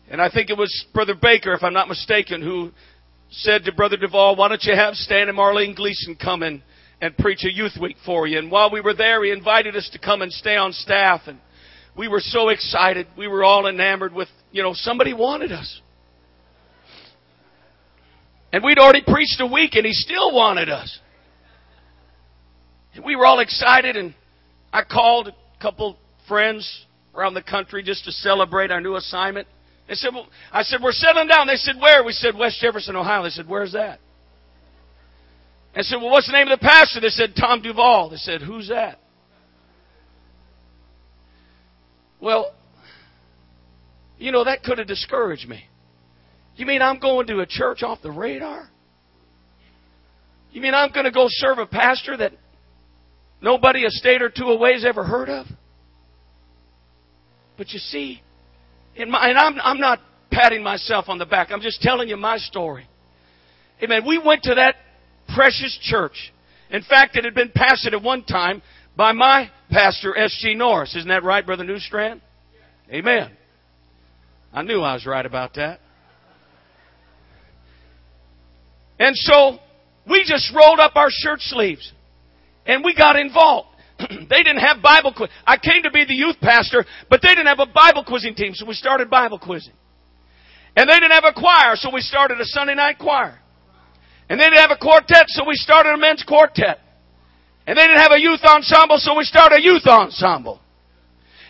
and 0.09 0.21
I 0.21 0.29
think 0.29 0.49
it 0.49 0.57
was 0.57 0.85
Brother 0.93 1.13
Baker, 1.19 1.53
if 1.53 1.63
I'm 1.63 1.73
not 1.73 1.87
mistaken, 1.87 2.41
who 2.41 2.71
said 3.29 3.63
to 3.65 3.71
Brother 3.71 3.97
Duvall, 3.97 4.35
why 4.35 4.49
don't 4.49 4.63
you 4.63 4.75
have 4.75 4.95
Stan 4.95 5.29
and 5.29 5.37
Marlene 5.37 5.75
Gleason 5.75 6.17
come 6.21 6.43
in 6.43 6.61
and 7.01 7.17
preach 7.17 7.43
a 7.45 7.53
youth 7.53 7.77
week 7.79 7.97
for 8.05 8.27
you? 8.27 8.37
And 8.37 8.51
while 8.51 8.71
we 8.71 8.81
were 8.81 8.93
there, 8.93 9.23
he 9.23 9.31
invited 9.31 9.75
us 9.75 9.89
to 9.93 9.99
come 9.99 10.21
and 10.21 10.31
stay 10.31 10.57
on 10.57 10.73
staff. 10.73 11.21
And 11.27 11.39
we 11.97 12.07
were 12.07 12.19
so 12.19 12.49
excited. 12.49 13.07
We 13.17 13.27
were 13.27 13.43
all 13.43 13.67
enamored 13.67 14.13
with, 14.13 14.27
you 14.51 14.61
know, 14.63 14.73
somebody 14.73 15.13
wanted 15.13 15.51
us. 15.51 15.81
And 18.53 18.63
we'd 18.63 18.79
already 18.79 19.03
preached 19.05 19.39
a 19.39 19.47
week 19.47 19.75
and 19.75 19.85
he 19.85 19.93
still 19.93 20.33
wanted 20.33 20.69
us. 20.69 20.99
And 22.93 23.05
we 23.05 23.15
were 23.15 23.25
all 23.25 23.39
excited 23.39 23.95
and 23.95 24.13
I 24.73 24.83
called 24.83 25.29
a 25.29 25.61
couple 25.61 25.97
friends 26.27 26.85
around 27.15 27.33
the 27.33 27.43
country 27.43 27.83
just 27.83 28.05
to 28.05 28.11
celebrate 28.11 28.71
our 28.71 28.81
new 28.81 28.95
assignment. 28.95 29.47
They 29.87 29.95
said, 29.95 30.11
well, 30.13 30.27
I 30.51 30.63
said, 30.63 30.79
we're 30.81 30.91
settling 30.91 31.27
down. 31.27 31.47
They 31.47 31.55
said, 31.55 31.75
where? 31.79 32.03
We 32.03 32.13
said, 32.13 32.35
West 32.37 32.59
Jefferson, 32.61 32.95
Ohio. 32.95 33.23
They 33.23 33.29
said, 33.29 33.47
where's 33.47 33.73
that? 33.73 33.99
I 35.75 35.81
said, 35.81 35.97
well, 35.97 36.11
what's 36.11 36.27
the 36.27 36.33
name 36.33 36.47
of 36.47 36.59
the 36.59 36.65
pastor? 36.65 36.99
They 36.99 37.09
said, 37.09 37.33
Tom 37.37 37.61
Duval. 37.61 38.09
They 38.09 38.17
said, 38.17 38.41
who's 38.41 38.69
that? 38.69 38.99
Well, 42.21 42.53
you 44.17 44.31
know, 44.31 44.43
that 44.43 44.63
could 44.63 44.77
have 44.77 44.87
discouraged 44.87 45.49
me. 45.49 45.65
You 46.61 46.67
mean 46.67 46.83
I'm 46.83 46.99
going 46.99 47.25
to 47.25 47.39
a 47.39 47.47
church 47.47 47.81
off 47.81 48.03
the 48.03 48.11
radar? 48.11 48.69
You 50.51 50.61
mean 50.61 50.75
I'm 50.75 50.91
going 50.91 51.05
to 51.05 51.11
go 51.11 51.25
serve 51.27 51.57
a 51.57 51.65
pastor 51.65 52.15
that 52.17 52.33
nobody 53.41 53.83
a 53.83 53.89
state 53.89 54.21
or 54.21 54.29
two 54.29 54.43
away 54.43 54.73
has 54.73 54.85
ever 54.85 55.03
heard 55.03 55.27
of? 55.27 55.47
But 57.57 57.71
you 57.71 57.79
see, 57.79 58.21
my, 58.95 59.29
and 59.29 59.39
I'm, 59.39 59.55
I'm 59.59 59.79
not 59.79 60.01
patting 60.29 60.61
myself 60.61 61.05
on 61.07 61.17
the 61.17 61.25
back. 61.25 61.47
I'm 61.49 61.61
just 61.61 61.81
telling 61.81 62.09
you 62.09 62.15
my 62.15 62.37
story. 62.37 62.87
Amen. 63.81 64.03
We 64.05 64.21
went 64.23 64.43
to 64.43 64.53
that 64.53 64.75
precious 65.33 65.75
church. 65.81 66.31
In 66.69 66.83
fact, 66.83 67.15
it 67.15 67.25
had 67.25 67.33
been 67.33 67.49
pastored 67.49 67.93
at 67.93 68.03
one 68.03 68.23
time 68.23 68.61
by 68.95 69.13
my 69.13 69.49
pastor, 69.71 70.15
S.G. 70.15 70.53
Norris. 70.53 70.95
Isn't 70.95 71.09
that 71.09 71.23
right, 71.23 71.43
Brother 71.43 71.63
Newstrand? 71.63 72.21
Amen. 72.91 73.31
I 74.53 74.61
knew 74.61 74.81
I 74.81 74.93
was 74.93 75.07
right 75.07 75.25
about 75.25 75.55
that. 75.55 75.79
And 79.01 79.17
so 79.17 79.57
we 80.07 80.23
just 80.27 80.53
rolled 80.53 80.79
up 80.79 80.95
our 80.95 81.09
shirt 81.09 81.41
sleeves 81.41 81.91
and 82.67 82.85
we 82.85 82.93
got 82.93 83.15
involved. 83.15 83.69
they 83.99 84.43
didn't 84.43 84.59
have 84.59 84.79
Bible 84.83 85.11
quiz. 85.11 85.27
I 85.43 85.57
came 85.57 85.81
to 85.83 85.91
be 85.91 86.05
the 86.05 86.13
youth 86.13 86.35
pastor, 86.39 86.85
but 87.09 87.19
they 87.23 87.29
didn't 87.29 87.47
have 87.47 87.59
a 87.59 87.65
Bible 87.65 88.03
quizzing 88.05 88.35
team, 88.35 88.53
so 88.53 88.67
we 88.67 88.75
started 88.75 89.09
Bible 89.09 89.39
quizzing. 89.39 89.73
And 90.75 90.87
they 90.87 90.93
didn't 90.99 91.13
have 91.13 91.25
a 91.25 91.33
choir, 91.33 91.75
so 91.75 91.89
we 91.91 92.01
started 92.01 92.39
a 92.39 92.45
Sunday 92.45 92.75
night 92.75 92.99
choir. 92.99 93.39
And 94.29 94.39
they 94.39 94.45
didn't 94.45 94.59
have 94.59 94.71
a 94.71 94.77
quartet, 94.77 95.25
so 95.29 95.45
we 95.47 95.55
started 95.55 95.95
a 95.95 95.97
men's 95.97 96.23
quartet. 96.23 96.77
And 97.65 97.75
they 97.75 97.81
didn't 97.81 98.01
have 98.01 98.11
a 98.11 98.21
youth 98.21 98.41
ensemble, 98.43 98.97
so 98.99 99.17
we 99.17 99.23
started 99.23 99.55
a 99.55 99.63
youth 99.63 99.87
ensemble. 99.87 100.60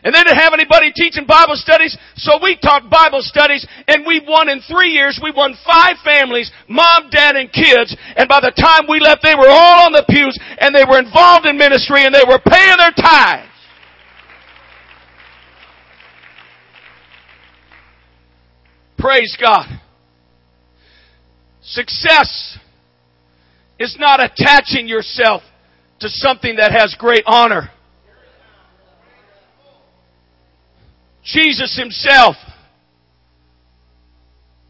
And 0.04 0.16
they 0.16 0.24
didn't 0.24 0.40
have 0.40 0.54
anybody 0.54 0.92
teaching 0.92 1.26
Bible 1.28 1.56
studies, 1.56 1.96
so 2.16 2.40
we 2.42 2.58
taught 2.58 2.90
Bible 2.90 3.22
studies 3.22 3.68
and 3.88 4.06
we 4.06 4.22
won 4.28 4.50
in 4.50 4.62
three 4.62 4.90
years, 4.90 5.20
we 5.22 5.32
won 5.32 5.54
five 5.66 5.98
families, 6.04 6.52
mom, 6.68 7.10
dad, 7.12 7.36
and 7.36 7.52
kids. 7.52 7.96
And 8.16 8.28
by 8.28 8.40
the 8.40 8.52
time 8.52 8.90
we 8.90 9.00
left, 9.00 9.22
they 9.22 9.36
were 9.36 9.50
all 9.50 9.86
on 9.86 9.94
the 9.94 10.06
pews 10.10 10.38
and 10.58 10.74
they 10.74 10.86
were 10.90 10.98
involved 10.98 11.46
in 11.46 11.58
ministry 11.58 12.04
and 12.04 12.14
they 12.14 12.26
were 12.28 12.40
paying 12.40 12.78
their 12.78 12.92
tithes. 12.92 13.48
Praise 18.98 19.38
God. 19.40 19.66
Success 21.62 22.58
is 23.80 23.98
not 24.00 24.24
attaching 24.24 24.88
yourself 24.88 25.42
to 26.00 26.10
something 26.10 26.56
that 26.56 26.72
has 26.72 26.96
great 26.98 27.24
honor. 27.26 27.70
Jesus 31.24 31.78
himself 31.78 32.36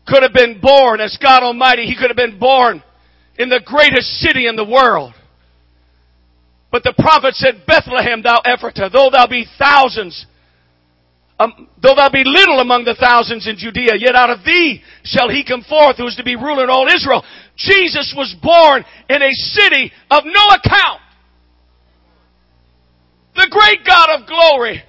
could 0.05 0.23
have 0.23 0.33
been 0.33 0.59
born 0.61 0.99
as 0.99 1.17
God 1.21 1.43
Almighty. 1.43 1.85
He 1.85 1.95
could 1.95 2.09
have 2.09 2.17
been 2.17 2.39
born 2.39 2.83
in 3.37 3.49
the 3.49 3.61
greatest 3.63 4.07
city 4.19 4.47
in 4.47 4.55
the 4.55 4.65
world. 4.65 5.13
But 6.71 6.83
the 6.83 6.93
prophet 6.97 7.35
said, 7.35 7.63
Bethlehem, 7.67 8.21
thou 8.21 8.41
Ephratah, 8.45 8.91
though 8.91 9.09
thou 9.11 9.27
be 9.27 9.45
thousands, 9.57 10.25
um, 11.39 11.67
though 11.81 11.95
thou 11.95 12.09
be 12.09 12.23
little 12.23 12.59
among 12.59 12.85
the 12.85 12.95
thousands 12.95 13.47
in 13.47 13.57
Judea, 13.57 13.93
yet 13.97 14.15
out 14.15 14.29
of 14.29 14.45
thee 14.45 14.81
shall 15.03 15.29
he 15.29 15.43
come 15.43 15.63
forth 15.63 15.97
who 15.97 16.07
is 16.07 16.15
to 16.15 16.23
be 16.23 16.35
ruler 16.35 16.63
in 16.63 16.69
all 16.69 16.87
Israel. 16.87 17.23
Jesus 17.57 18.13
was 18.15 18.35
born 18.41 18.85
in 19.09 19.21
a 19.21 19.31
city 19.31 19.91
of 20.09 20.23
no 20.23 20.45
account. 20.55 21.01
The 23.35 23.47
great 23.49 23.85
God 23.85 24.21
of 24.21 24.27
glory 24.27 24.83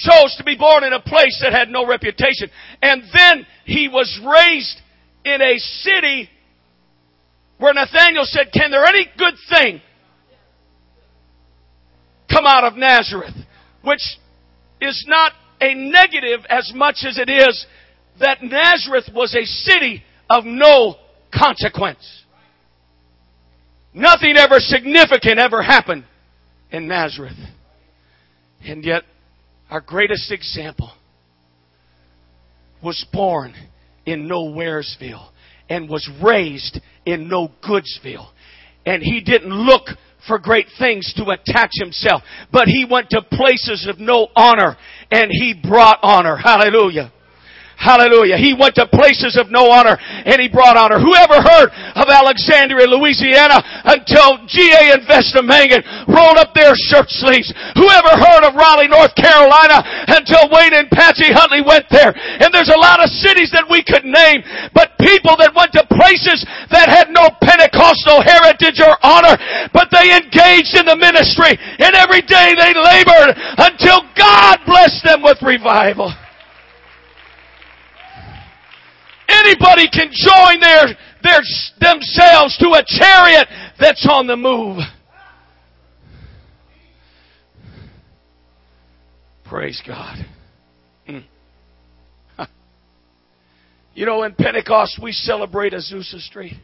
chose 0.00 0.34
to 0.38 0.44
be 0.44 0.56
born 0.56 0.84
in 0.84 0.92
a 0.92 1.00
place 1.00 1.38
that 1.42 1.52
had 1.52 1.68
no 1.68 1.86
reputation. 1.86 2.50
And 2.82 3.02
then 3.14 3.46
he 3.64 3.88
was 3.88 4.20
raised 4.24 4.80
in 5.24 5.40
a 5.42 5.58
city 5.58 6.28
where 7.58 7.74
Nathaniel 7.74 8.24
said, 8.24 8.50
Can 8.52 8.70
there 8.70 8.84
any 8.84 9.06
good 9.18 9.34
thing 9.50 9.80
come 12.32 12.46
out 12.46 12.64
of 12.64 12.76
Nazareth? 12.76 13.34
Which 13.82 14.02
is 14.80 15.04
not 15.06 15.32
a 15.60 15.74
negative 15.74 16.40
as 16.48 16.72
much 16.74 17.04
as 17.06 17.18
it 17.18 17.28
is 17.28 17.66
that 18.18 18.42
Nazareth 18.42 19.10
was 19.14 19.34
a 19.34 19.44
city 19.44 20.02
of 20.28 20.44
no 20.44 20.96
consequence. 21.32 22.24
Nothing 23.92 24.36
ever 24.36 24.56
significant 24.58 25.38
ever 25.38 25.62
happened 25.62 26.04
in 26.70 26.86
Nazareth. 26.86 27.36
And 28.62 28.84
yet 28.84 29.02
our 29.70 29.80
greatest 29.80 30.32
example, 30.32 30.92
was 32.82 33.06
born 33.12 33.54
in 34.06 34.28
Nowheresville 34.28 35.28
and 35.68 35.88
was 35.88 36.08
raised 36.22 36.80
in 37.06 37.28
No 37.28 37.50
Goodsville. 37.62 38.28
and 38.86 39.02
he 39.02 39.20
didn't 39.20 39.52
look 39.52 39.88
for 40.26 40.38
great 40.38 40.66
things 40.78 41.12
to 41.16 41.30
attach 41.30 41.70
himself, 41.74 42.22
but 42.52 42.66
he 42.66 42.86
went 42.90 43.10
to 43.10 43.22
places 43.22 43.86
of 43.88 43.98
no 43.98 44.28
honor 44.34 44.76
and 45.10 45.30
he 45.30 45.54
brought 45.54 45.98
honor. 46.02 46.36
Hallelujah. 46.36 47.12
Hallelujah. 47.80 48.36
He 48.36 48.52
went 48.52 48.76
to 48.76 48.84
places 48.84 49.40
of 49.40 49.48
no 49.48 49.72
honor 49.72 49.96
and 49.96 50.36
he 50.36 50.52
brought 50.52 50.76
honor. 50.76 51.00
Whoever 51.00 51.40
heard 51.40 51.72
of 51.96 52.12
Alexandria, 52.12 52.84
Louisiana 52.84 53.56
until 53.88 54.44
G.A. 54.44 54.92
and 54.92 55.08
Vesta 55.08 55.40
Mangun 55.40 55.80
rolled 56.04 56.36
up 56.36 56.52
their 56.52 56.76
shirt 56.76 57.08
sleeves? 57.08 57.48
Whoever 57.80 58.20
heard 58.20 58.44
of 58.44 58.52
Raleigh, 58.52 58.92
North 58.92 59.16
Carolina 59.16 59.80
until 60.12 60.52
Wayne 60.52 60.76
and 60.76 60.92
Patsy 60.92 61.32
Huntley 61.32 61.64
went 61.64 61.88
there? 61.88 62.12
And 62.12 62.52
there's 62.52 62.68
a 62.68 62.76
lot 62.76 63.00
of 63.00 63.08
cities 63.08 63.48
that 63.56 63.64
we 63.64 63.80
could 63.80 64.04
name, 64.04 64.44
but 64.76 64.92
people 65.00 65.40
that 65.40 65.56
went 65.56 65.72
to 65.72 65.82
places 65.88 66.44
that 66.68 66.92
had 66.92 67.08
no 67.08 67.32
Pentecostal 67.40 68.20
heritage 68.20 68.76
or 68.84 69.00
honor, 69.00 69.40
but 69.72 69.88
they 69.88 70.20
engaged 70.20 70.76
in 70.76 70.84
the 70.84 71.00
ministry 71.00 71.56
and 71.56 71.96
every 71.96 72.20
day 72.28 72.52
they 72.60 72.76
labored 72.76 73.40
until 73.56 74.04
God 74.12 74.60
blessed 74.68 75.00
them 75.00 75.24
with 75.24 75.40
revival. 75.40 76.12
Anybody 79.30 79.88
can 79.88 80.10
join 80.10 80.60
their, 80.60 80.86
their, 81.22 81.40
themselves 81.80 82.56
to 82.58 82.70
a 82.74 82.82
chariot 82.86 83.46
that's 83.78 84.06
on 84.10 84.26
the 84.26 84.36
move. 84.36 84.78
Praise 89.44 89.82
God. 89.86 90.16
Hmm. 91.06 91.18
You 93.94 94.06
know, 94.06 94.22
in 94.22 94.34
Pentecost, 94.34 95.00
we 95.02 95.12
celebrate 95.12 95.72
Azusa 95.72 96.20
Street. 96.20 96.54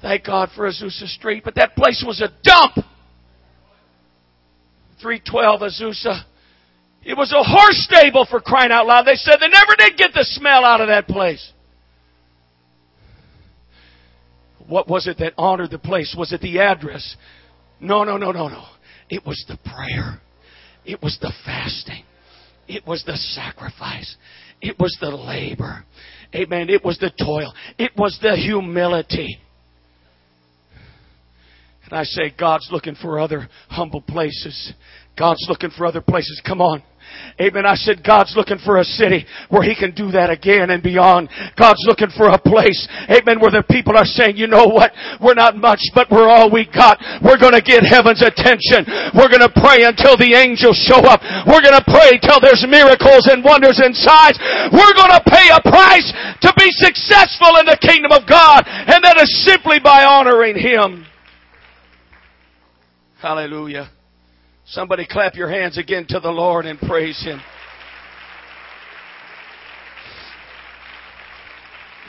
Thank 0.00 0.26
God 0.26 0.50
for 0.54 0.68
Azusa 0.68 1.06
Street, 1.06 1.42
but 1.44 1.54
that 1.56 1.74
place 1.74 2.04
was 2.06 2.20
a 2.20 2.28
dump. 2.44 2.86
312 5.00 5.60
Azusa. 5.60 6.22
It 7.08 7.16
was 7.16 7.32
a 7.32 7.42
horse 7.42 7.88
stable 7.90 8.26
for 8.28 8.38
crying 8.38 8.70
out 8.70 8.86
loud. 8.86 9.06
They 9.06 9.14
said 9.14 9.36
they 9.40 9.48
never 9.48 9.74
did 9.78 9.96
get 9.96 10.12
the 10.12 10.24
smell 10.24 10.62
out 10.62 10.82
of 10.82 10.88
that 10.88 11.08
place. 11.08 11.52
What 14.68 14.88
was 14.88 15.06
it 15.06 15.16
that 15.16 15.32
honored 15.38 15.70
the 15.70 15.78
place? 15.78 16.14
Was 16.18 16.34
it 16.34 16.42
the 16.42 16.60
address? 16.60 17.16
No, 17.80 18.04
no, 18.04 18.18
no, 18.18 18.30
no, 18.30 18.48
no. 18.48 18.62
It 19.08 19.24
was 19.24 19.42
the 19.48 19.56
prayer. 19.56 20.20
It 20.84 21.02
was 21.02 21.16
the 21.22 21.32
fasting. 21.46 22.04
It 22.68 22.86
was 22.86 23.02
the 23.06 23.16
sacrifice. 23.16 24.14
It 24.60 24.78
was 24.78 24.94
the 25.00 25.08
labor. 25.08 25.86
Amen. 26.34 26.68
It 26.68 26.84
was 26.84 26.98
the 26.98 27.10
toil. 27.10 27.54
It 27.78 27.92
was 27.96 28.18
the 28.20 28.36
humility. 28.36 29.38
And 31.84 31.98
I 31.98 32.02
say, 32.02 32.34
God's 32.38 32.68
looking 32.70 32.96
for 32.96 33.18
other 33.18 33.48
humble 33.70 34.02
places. 34.02 34.74
God's 35.18 35.46
looking 35.48 35.70
for 35.70 35.86
other 35.86 36.02
places. 36.02 36.42
Come 36.46 36.60
on. 36.60 36.82
Amen. 37.40 37.66
I 37.66 37.74
said 37.74 38.02
God's 38.02 38.34
looking 38.34 38.58
for 38.58 38.78
a 38.78 38.84
city 38.84 39.24
where 39.48 39.62
He 39.62 39.78
can 39.78 39.94
do 39.94 40.10
that 40.10 40.30
again 40.30 40.70
and 40.70 40.82
beyond. 40.82 41.30
God's 41.54 41.82
looking 41.86 42.10
for 42.10 42.28
a 42.34 42.38
place, 42.38 42.86
amen, 43.06 43.38
where 43.38 43.54
the 43.54 43.62
people 43.62 43.94
are 43.94 44.06
saying, 44.06 44.36
you 44.36 44.50
know 44.50 44.66
what? 44.66 44.90
We're 45.22 45.38
not 45.38 45.54
much, 45.54 45.78
but 45.94 46.10
we're 46.10 46.26
all 46.26 46.50
we 46.50 46.66
got. 46.66 46.98
We're 47.22 47.38
gonna 47.38 47.62
get 47.62 47.86
heaven's 47.86 48.22
attention. 48.26 48.86
We're 49.14 49.30
gonna 49.30 49.54
pray 49.54 49.86
until 49.86 50.18
the 50.18 50.34
angels 50.34 50.76
show 50.82 50.98
up. 51.06 51.22
We're 51.46 51.62
gonna 51.62 51.84
pray 51.86 52.18
till 52.18 52.42
there's 52.42 52.66
miracles 52.66 53.30
and 53.30 53.46
wonders 53.46 53.78
and 53.78 53.94
signs. 53.94 54.38
We're 54.74 54.96
gonna 54.98 55.22
pay 55.22 55.46
a 55.54 55.62
price 55.62 56.10
to 56.42 56.50
be 56.58 56.68
successful 56.74 57.54
in 57.62 57.70
the 57.70 57.78
kingdom 57.78 58.10
of 58.10 58.26
God, 58.26 58.66
and 58.66 58.98
that 59.06 59.16
is 59.22 59.30
simply 59.46 59.78
by 59.78 60.04
honoring 60.04 60.58
Him. 60.58 61.06
Hallelujah. 63.22 63.90
Somebody 64.70 65.06
clap 65.10 65.34
your 65.34 65.48
hands 65.48 65.78
again 65.78 66.04
to 66.10 66.20
the 66.20 66.30
Lord 66.30 66.66
and 66.66 66.78
praise 66.78 67.22
Him. 67.24 67.40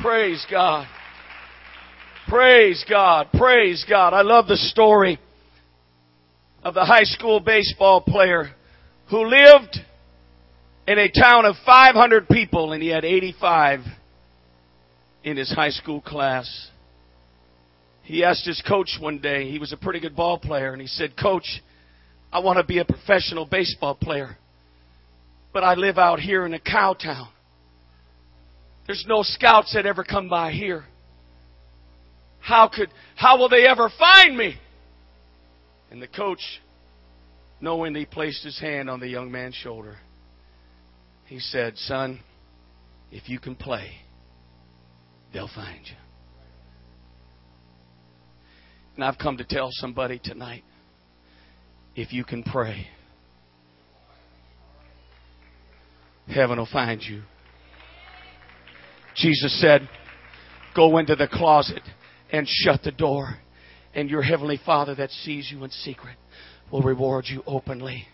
Praise 0.01 0.45
God. 0.51 0.85
Praise 2.27 2.83
God. 2.89 3.27
Praise 3.33 3.85
God. 3.89 4.13
I 4.13 4.23
love 4.23 4.47
the 4.47 4.57
story 4.57 5.19
of 6.61 6.73
the 6.73 6.83
high 6.83 7.03
school 7.03 7.39
baseball 7.39 8.01
player 8.01 8.49
who 9.09 9.25
lived 9.25 9.77
in 10.85 10.99
a 10.99 11.09
town 11.09 11.45
of 11.45 11.55
500 11.65 12.27
people 12.27 12.73
and 12.73 12.83
he 12.83 12.89
had 12.89 13.05
85 13.05 13.79
in 15.23 15.37
his 15.37 15.49
high 15.49 15.69
school 15.69 16.01
class. 16.01 16.69
He 18.03 18.25
asked 18.25 18.45
his 18.45 18.61
coach 18.67 18.97
one 18.99 19.19
day, 19.19 19.49
he 19.49 19.59
was 19.59 19.71
a 19.71 19.77
pretty 19.77 20.01
good 20.01 20.15
ball 20.15 20.39
player, 20.39 20.73
and 20.73 20.81
he 20.81 20.87
said, 20.87 21.15
Coach, 21.15 21.61
I 22.31 22.39
want 22.39 22.57
to 22.57 22.63
be 22.63 22.79
a 22.79 22.85
professional 22.85 23.45
baseball 23.45 23.95
player. 23.95 24.37
But 25.51 25.63
I 25.63 25.73
live 25.73 25.97
out 25.97 26.19
here 26.19 26.45
in 26.45 26.53
a 26.53 26.59
cow 26.59 26.93
town. 26.93 27.29
There's 28.85 29.05
no 29.07 29.23
scouts 29.23 29.73
that 29.73 29.85
ever 29.85 30.03
come 30.03 30.29
by 30.29 30.51
here. 30.51 30.85
How 32.39 32.67
could, 32.67 32.89
how 33.15 33.37
will 33.37 33.49
they 33.49 33.67
ever 33.67 33.89
find 33.97 34.37
me? 34.37 34.55
And 35.91 36.01
the 36.01 36.07
coach, 36.07 36.41
knowing 37.59 37.95
he 37.95 38.05
placed 38.05 38.43
his 38.43 38.59
hand 38.59 38.89
on 38.89 38.99
the 38.99 39.07
young 39.07 39.31
man's 39.31 39.55
shoulder, 39.55 39.97
he 41.25 41.39
said, 41.39 41.77
Son, 41.77 42.19
if 43.11 43.27
you 43.27 43.39
can 43.39 43.55
play, 43.55 43.91
they'll 45.33 45.49
find 45.53 45.81
you. 45.85 45.95
And 48.95 49.03
I've 49.03 49.17
come 49.17 49.37
to 49.37 49.43
tell 49.43 49.69
somebody 49.71 50.19
tonight 50.23 50.63
if 51.99 52.13
you 52.13 52.23
can 52.23 52.43
pray. 52.43 52.87
Heaven 56.27 56.57
will 56.57 56.69
find 56.71 57.01
you. 57.01 57.23
Jesus 59.15 59.59
said, 59.59 59.89
Go 60.75 60.97
into 60.97 61.17
the 61.17 61.27
closet 61.27 61.81
and 62.31 62.47
shut 62.47 62.83
the 62.83 62.91
door, 62.91 63.39
and 63.93 64.09
your 64.09 64.21
heavenly 64.21 64.59
Father 64.65 64.95
that 64.95 65.09
sees 65.09 65.51
you 65.51 65.61
in 65.65 65.71
secret 65.71 66.15
will 66.71 66.83
reward 66.83 67.25
you 67.27 67.43
openly. 67.45 68.07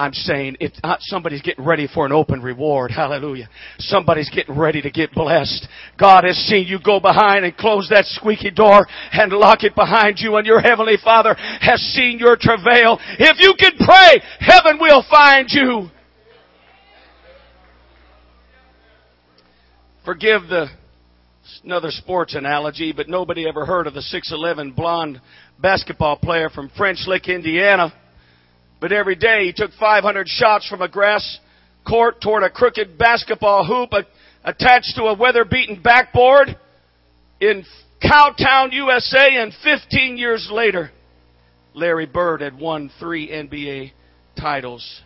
I'm 0.00 0.14
saying 0.14 0.56
if 0.60 0.72
somebody's 1.00 1.42
getting 1.42 1.62
ready 1.62 1.86
for 1.86 2.06
an 2.06 2.12
open 2.12 2.40
reward, 2.40 2.90
hallelujah. 2.90 3.50
Somebody's 3.80 4.30
getting 4.30 4.56
ready 4.56 4.80
to 4.80 4.90
get 4.90 5.12
blessed. 5.12 5.68
God 5.98 6.24
has 6.24 6.36
seen 6.36 6.66
you 6.66 6.78
go 6.82 7.00
behind 7.00 7.44
and 7.44 7.54
close 7.54 7.86
that 7.90 8.06
squeaky 8.06 8.50
door 8.50 8.86
and 9.12 9.30
lock 9.30 9.62
it 9.62 9.74
behind 9.74 10.18
you 10.18 10.36
and 10.36 10.46
your 10.46 10.58
heavenly 10.58 10.96
Father 11.04 11.34
has 11.34 11.80
seen 11.94 12.18
your 12.18 12.38
travail. 12.40 12.98
If 13.18 13.40
you 13.40 13.52
can 13.58 13.72
pray, 13.76 14.22
heaven 14.38 14.78
will 14.80 15.04
find 15.10 15.46
you. 15.50 15.90
Forgive 20.06 20.48
the 20.48 20.68
another 21.62 21.90
sports 21.90 22.34
analogy, 22.34 22.94
but 22.96 23.06
nobody 23.06 23.46
ever 23.46 23.66
heard 23.66 23.86
of 23.86 23.92
the 23.92 24.00
6'11 24.00 24.74
blonde 24.74 25.20
basketball 25.60 26.16
player 26.16 26.48
from 26.48 26.70
French 26.74 27.00
Lick, 27.06 27.28
Indiana 27.28 27.92
but 28.80 28.92
every 28.92 29.16
day 29.16 29.44
he 29.44 29.52
took 29.52 29.72
500 29.78 30.28
shots 30.28 30.68
from 30.68 30.82
a 30.82 30.88
grass 30.88 31.38
court 31.86 32.20
toward 32.20 32.42
a 32.42 32.50
crooked 32.50 32.98
basketball 32.98 33.64
hoop 33.64 33.90
attached 34.44 34.94
to 34.96 35.04
a 35.04 35.16
weather 35.16 35.44
beaten 35.44 35.80
backboard 35.82 36.56
in 37.40 37.64
Cowtown, 38.02 38.72
USA, 38.72 39.36
and 39.36 39.52
15 39.62 40.16
years 40.16 40.48
later, 40.50 40.90
Larry 41.74 42.06
Bird 42.06 42.40
had 42.40 42.58
won 42.58 42.90
three 42.98 43.28
NBA 43.28 43.92
titles 44.38 45.02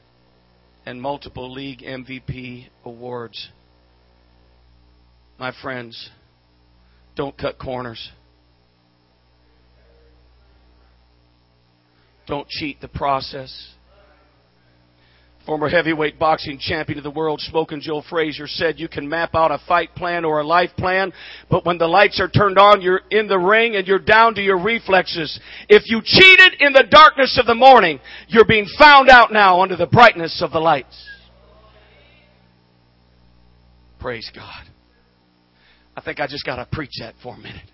and 0.86 1.00
multiple 1.00 1.52
league 1.52 1.80
MVP 1.80 2.66
awards. 2.84 3.48
My 5.38 5.52
friends, 5.62 6.10
don't 7.16 7.36
cut 7.36 7.58
corners. 7.58 8.10
Don't 12.26 12.48
cheat 12.48 12.80
the 12.80 12.88
process. 12.88 13.74
Former 15.46 15.68
heavyweight 15.68 16.18
boxing 16.18 16.58
champion 16.58 16.96
of 16.96 17.04
the 17.04 17.10
world, 17.10 17.38
Smoking 17.38 17.82
Joe 17.82 18.02
Frazier, 18.08 18.46
said 18.46 18.80
you 18.80 18.88
can 18.88 19.06
map 19.06 19.34
out 19.34 19.50
a 19.50 19.58
fight 19.68 19.94
plan 19.94 20.24
or 20.24 20.40
a 20.40 20.46
life 20.46 20.70
plan, 20.78 21.12
but 21.50 21.66
when 21.66 21.76
the 21.76 21.86
lights 21.86 22.18
are 22.18 22.30
turned 22.30 22.58
on, 22.58 22.80
you're 22.80 23.02
in 23.10 23.26
the 23.26 23.38
ring 23.38 23.76
and 23.76 23.86
you're 23.86 23.98
down 23.98 24.34
to 24.36 24.42
your 24.42 24.58
reflexes. 24.58 25.38
If 25.68 25.82
you 25.84 26.00
cheated 26.02 26.62
in 26.62 26.72
the 26.72 26.86
darkness 26.88 27.38
of 27.38 27.44
the 27.44 27.54
morning, 27.54 28.00
you're 28.28 28.46
being 28.46 28.66
found 28.78 29.10
out 29.10 29.34
now 29.34 29.60
under 29.60 29.76
the 29.76 29.86
brightness 29.86 30.40
of 30.42 30.50
the 30.50 30.60
lights. 30.60 31.06
Praise 34.00 34.30
God. 34.34 34.64
I 35.94 36.00
think 36.00 36.20
I 36.20 36.26
just 36.26 36.46
got 36.46 36.56
to 36.56 36.66
preach 36.72 36.92
that 37.00 37.14
for 37.22 37.34
a 37.34 37.38
minute. 37.38 37.70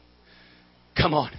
Come 0.96 1.14
on. 1.14 1.30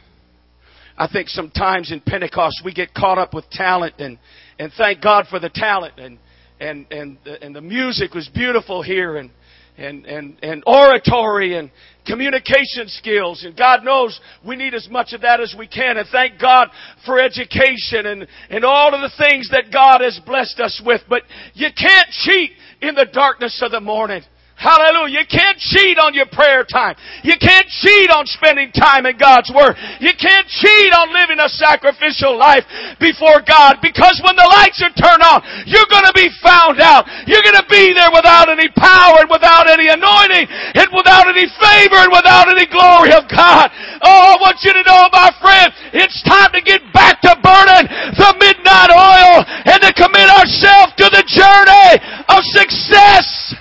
I 1.01 1.07
think 1.11 1.29
sometimes 1.29 1.91
in 1.91 1.99
Pentecost 1.99 2.61
we 2.63 2.75
get 2.75 2.93
caught 2.93 3.17
up 3.17 3.33
with 3.33 3.49
talent 3.49 3.95
and, 3.97 4.19
and 4.59 4.71
thank 4.77 5.01
God 5.01 5.25
for 5.31 5.39
the 5.39 5.49
talent 5.49 5.95
and, 5.97 6.19
and, 6.59 6.85
and, 6.91 7.17
and 7.25 7.55
the 7.55 7.61
music 7.61 8.13
was 8.13 8.29
beautiful 8.29 8.83
here 8.83 9.17
and, 9.17 9.31
and, 9.79 10.05
and, 10.05 10.37
and 10.43 10.63
oratory 10.67 11.57
and 11.57 11.71
communication 12.05 12.85
skills. 12.85 13.43
And 13.43 13.57
God 13.57 13.83
knows 13.83 14.21
we 14.45 14.55
need 14.55 14.75
as 14.75 14.87
much 14.91 15.13
of 15.13 15.21
that 15.21 15.39
as 15.39 15.55
we 15.57 15.65
can. 15.65 15.97
And 15.97 16.07
thank 16.11 16.39
God 16.39 16.67
for 17.03 17.19
education 17.19 18.05
and, 18.05 18.27
and 18.51 18.63
all 18.63 18.93
of 18.93 19.01
the 19.01 19.25
things 19.25 19.49
that 19.49 19.73
God 19.73 20.01
has 20.01 20.19
blessed 20.23 20.59
us 20.59 20.79
with. 20.85 21.01
But 21.09 21.23
you 21.55 21.69
can't 21.75 22.09
cheat 22.11 22.51
in 22.79 22.93
the 22.93 23.07
darkness 23.11 23.59
of 23.65 23.71
the 23.71 23.81
morning. 23.81 24.21
Hallelujah. 24.61 25.25
You 25.25 25.25
can't 25.25 25.57
cheat 25.57 25.97
on 25.97 26.13
your 26.13 26.29
prayer 26.29 26.61
time. 26.61 26.93
You 27.25 27.33
can't 27.41 27.65
cheat 27.81 28.13
on 28.13 28.29
spending 28.29 28.69
time 28.69 29.09
in 29.09 29.17
God's 29.17 29.49
Word. 29.49 29.73
You 29.97 30.13
can't 30.13 30.45
cheat 30.45 30.93
on 30.93 31.09
living 31.09 31.41
a 31.41 31.49
sacrificial 31.49 32.37
life 32.37 32.61
before 33.01 33.41
God 33.41 33.81
because 33.81 34.21
when 34.21 34.37
the 34.37 34.45
lights 34.45 34.77
are 34.85 34.93
turned 34.93 35.25
on, 35.25 35.41
you're 35.65 35.89
going 35.89 36.05
to 36.05 36.13
be 36.13 36.29
found 36.45 36.77
out. 36.77 37.09
You're 37.25 37.41
going 37.41 37.57
to 37.57 37.65
be 37.73 37.89
there 37.97 38.13
without 38.13 38.53
any 38.53 38.69
power 38.77 39.25
and 39.25 39.33
without 39.33 39.65
any 39.65 39.89
anointing 39.89 40.45
and 40.45 40.89
without 40.93 41.25
any 41.25 41.49
favor 41.57 41.97
and 41.97 42.13
without 42.13 42.45
any 42.45 42.69
glory 42.69 43.17
of 43.17 43.25
God. 43.33 43.73
Oh, 44.05 44.37
I 44.37 44.37
want 44.37 44.61
you 44.61 44.77
to 44.77 44.83
know, 44.85 45.09
my 45.09 45.33
friend, 45.41 45.73
it's 45.89 46.21
time 46.21 46.53
to 46.53 46.61
get 46.61 46.85
back 46.93 47.17
to 47.25 47.33
burning 47.41 47.89
the 48.13 48.29
midnight 48.37 48.93
oil 48.93 49.41
and 49.41 49.81
to 49.81 49.91
commit 49.97 50.29
ourselves 50.29 50.93
to 51.01 51.09
the 51.09 51.25
journey 51.25 51.97
of 52.29 52.45
success 52.53 53.57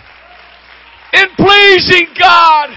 in 1.12 1.26
pleasing 1.36 2.06
God. 2.18 2.70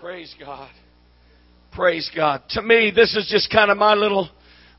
Praise 0.00 0.34
God. 0.38 0.70
Praise 1.78 2.10
God. 2.12 2.42
To 2.48 2.60
me, 2.60 2.90
this 2.92 3.14
is 3.14 3.28
just 3.30 3.52
kind 3.52 3.70
of 3.70 3.78
my 3.78 3.94
little 3.94 4.28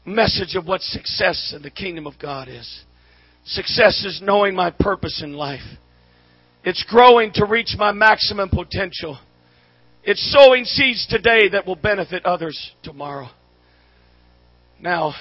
message 0.05 0.57
of 0.57 0.67
what 0.67 0.81
success 0.81 1.53
in 1.55 1.61
the 1.61 1.69
kingdom 1.69 2.05
of 2.05 2.19
God 2.21 2.49
is. 2.49 2.83
Success 3.45 4.03
is 4.03 4.19
knowing 4.21 4.53
my 4.53 4.69
purpose 4.69 5.21
in 5.23 5.31
life. 5.31 5.63
It's 6.65 6.83
growing 6.89 7.31
to 7.35 7.45
reach 7.45 7.73
my 7.77 7.93
maximum 7.93 8.49
potential. 8.49 9.17
It's 10.03 10.29
sowing 10.37 10.65
seeds 10.65 11.07
today 11.09 11.47
that 11.53 11.65
will 11.65 11.77
benefit 11.77 12.25
others 12.25 12.73
tomorrow. 12.83 13.29
Now, 14.81 15.13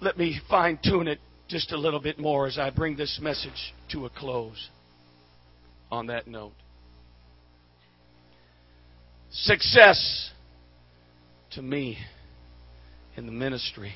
let 0.00 0.16
me 0.16 0.40
fine 0.48 0.78
tune 0.80 1.08
it 1.08 1.18
just 1.48 1.72
a 1.72 1.76
little 1.76 2.00
bit 2.00 2.20
more 2.20 2.46
as 2.46 2.56
I 2.56 2.70
bring 2.70 2.96
this 2.96 3.18
message 3.20 3.74
to 3.90 4.06
a 4.06 4.10
close 4.10 4.68
on 5.90 6.06
that 6.06 6.28
note. 6.28 6.52
Success 9.30 10.30
to 11.52 11.62
me 11.62 11.98
in 13.16 13.26
the 13.26 13.32
ministry 13.32 13.94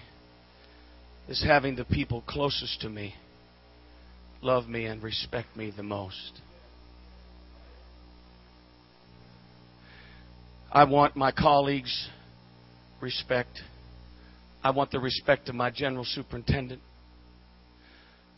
is 1.28 1.42
having 1.42 1.76
the 1.76 1.84
people 1.84 2.22
closest 2.26 2.80
to 2.82 2.88
me 2.88 3.14
love 4.42 4.68
me 4.68 4.86
and 4.86 5.02
respect 5.02 5.56
me 5.56 5.72
the 5.74 5.82
most. 5.82 6.40
I 10.70 10.84
want 10.84 11.16
my 11.16 11.30
colleagues' 11.30 12.08
respect. 13.00 13.60
I 14.64 14.70
want 14.70 14.90
the 14.90 15.00
respect 15.00 15.48
of 15.48 15.54
my 15.54 15.70
general 15.70 16.04
superintendent. 16.04 16.80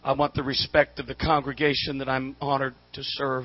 I 0.03 0.13
want 0.13 0.35
the 0.35 0.43
respect 0.43 0.99
of 0.99 1.07
the 1.07 1.15
congregation 1.15 1.99
that 1.99 2.09
I'm 2.09 2.37
honored 2.41 2.75
to 2.93 3.03
serve. 3.03 3.45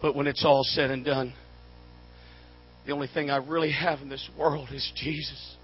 But 0.00 0.14
when 0.14 0.26
it's 0.26 0.44
all 0.44 0.62
said 0.64 0.90
and 0.90 1.04
done, 1.04 1.34
the 2.86 2.92
only 2.92 3.08
thing 3.08 3.30
I 3.30 3.36
really 3.36 3.72
have 3.72 4.00
in 4.00 4.08
this 4.08 4.28
world 4.38 4.68
is 4.72 4.92
Jesus. 4.96 5.56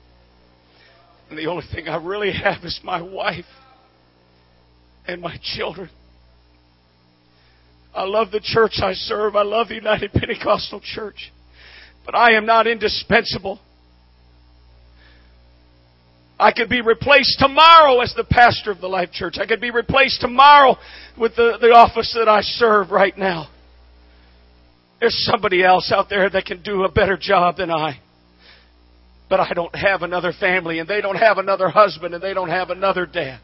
And 1.31 1.38
the 1.38 1.47
only 1.47 1.64
thing 1.73 1.88
I 1.88 1.97
really 1.97 2.33
have 2.33 2.64
is 2.64 2.81
my 2.85 3.01
wife 3.01 3.47
and 5.07 5.23
my 5.23 5.38
children. 5.42 5.88
I 7.94 8.05
love 8.05 8.31
the 8.31 8.40
church 8.40 8.81
I 8.83 8.92
serve. 8.92 9.37
I 9.37 9.42
love 9.42 9.68
the 9.68 9.77
United 9.77 10.12
Pentecostal 10.12 10.81
Church. 10.81 11.33
But 12.05 12.14
I 12.14 12.33
am 12.33 12.44
not 12.44 12.66
indispensable. 12.66 13.61
I 16.38 16.53
could 16.53 16.68
be 16.68 16.81
replaced 16.81 17.38
tomorrow 17.38 18.01
as 18.01 18.12
the 18.14 18.25
pastor 18.25 18.73
of 18.73 18.81
the 18.81 18.88
Life 18.88 19.12
Church. 19.12 19.37
I 19.40 19.47
could 19.47 19.61
be 19.61 19.70
replaced 19.70 20.20
tomorrow 20.20 20.77
with 21.18 21.37
the, 21.37 21.57
the 21.61 21.68
office 21.68 22.12
that 22.18 22.29
I 22.29 22.40
serve 22.42 22.90
right 22.90 23.16
now. 23.16 23.49
There's 25.05 25.29
somebody 25.31 25.62
else 25.62 25.93
out 25.95 26.09
there 26.09 26.31
that 26.31 26.47
can 26.47 26.62
do 26.62 26.85
a 26.85 26.90
better 26.90 27.19
job 27.21 27.59
than 27.59 27.71
I. 27.71 28.01
But 29.29 29.38
I 29.38 29.53
don't 29.53 29.75
have 29.77 30.01
another 30.01 30.33
family, 30.33 30.79
and 30.79 30.88
they 30.88 31.03
don't 31.03 31.19
have 31.19 31.37
another 31.37 31.69
husband, 31.69 32.14
and 32.14 32.23
they 32.23 32.33
don't 32.33 32.49
have 32.49 32.71
another 32.71 33.05
dad. 33.05 33.38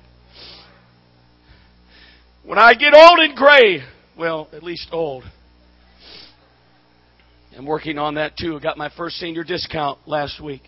When 2.46 2.58
I 2.58 2.72
get 2.72 2.94
old 2.94 3.18
and 3.18 3.36
gray, 3.36 3.82
well, 4.16 4.48
at 4.54 4.62
least 4.62 4.88
old, 4.90 5.22
I'm 7.54 7.66
working 7.66 7.98
on 7.98 8.14
that 8.14 8.38
too. 8.38 8.56
I 8.56 8.60
got 8.60 8.78
my 8.78 8.88
first 8.96 9.16
senior 9.16 9.44
discount 9.44 9.98
last 10.06 10.42
week. 10.42 10.62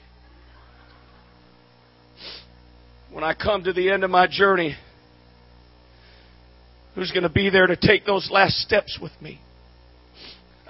when 3.12 3.24
I 3.24 3.33
come 3.33 3.64
to 3.64 3.72
the 3.72 3.88
end 3.88 4.05
of 4.05 4.11
my 4.11 4.26
journey, 4.26 4.76
who's 6.94 7.12
going 7.12 7.22
to 7.22 7.31
be 7.31 7.48
there 7.48 7.66
to 7.66 7.76
take 7.76 8.05
those 8.05 8.28
last 8.31 8.57
steps 8.59 8.98
with 9.00 9.12
me? 9.22 9.40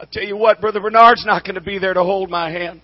I'll 0.02 0.08
tell 0.10 0.24
you 0.24 0.36
what, 0.36 0.60
Brother 0.60 0.80
Bernard's 0.80 1.24
not 1.24 1.44
going 1.44 1.54
to 1.54 1.60
be 1.60 1.78
there 1.78 1.94
to 1.94 2.02
hold 2.02 2.28
my 2.28 2.50
hand. 2.50 2.80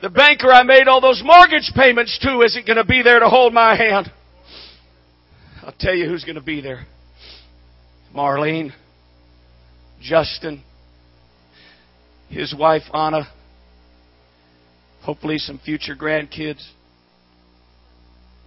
The 0.00 0.08
banker 0.08 0.50
I 0.50 0.62
made 0.62 0.88
all 0.88 1.02
those 1.02 1.20
mortgage 1.22 1.70
payments 1.76 2.18
to 2.22 2.40
isn't 2.40 2.66
going 2.66 2.78
to 2.78 2.86
be 2.86 3.02
there 3.02 3.20
to 3.20 3.28
hold 3.28 3.52
my 3.52 3.76
hand. 3.76 4.10
I'll 5.62 5.74
tell 5.78 5.94
you 5.94 6.06
who's 6.08 6.24
going 6.24 6.36
to 6.36 6.40
be 6.40 6.62
there. 6.62 6.86
Marlene, 8.16 8.72
Justin, 10.00 10.62
his 12.30 12.54
wife 12.58 12.84
Anna, 12.94 13.28
hopefully 15.02 15.36
some 15.36 15.60
future 15.62 15.94
grandkids. 15.94 16.66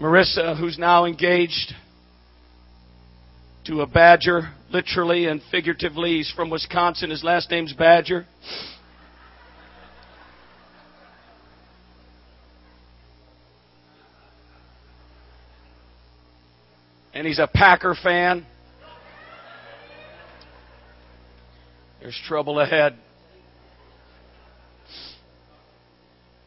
Marissa, 0.01 0.59
who's 0.59 0.79
now 0.79 1.05
engaged 1.05 1.73
to 3.65 3.81
a 3.81 3.87
Badger, 3.87 4.53
literally 4.69 5.25
and 5.25 5.41
figuratively. 5.49 6.17
He's 6.17 6.31
from 6.31 6.49
Wisconsin. 6.49 7.09
His 7.09 7.23
last 7.23 7.49
name's 7.49 7.73
Badger. 7.73 8.27
And 17.13 17.25
he's 17.25 17.39
a 17.39 17.47
Packer 17.47 17.95
fan. 17.95 18.45
There's 22.01 22.19
trouble 22.27 22.59
ahead. 22.59 22.97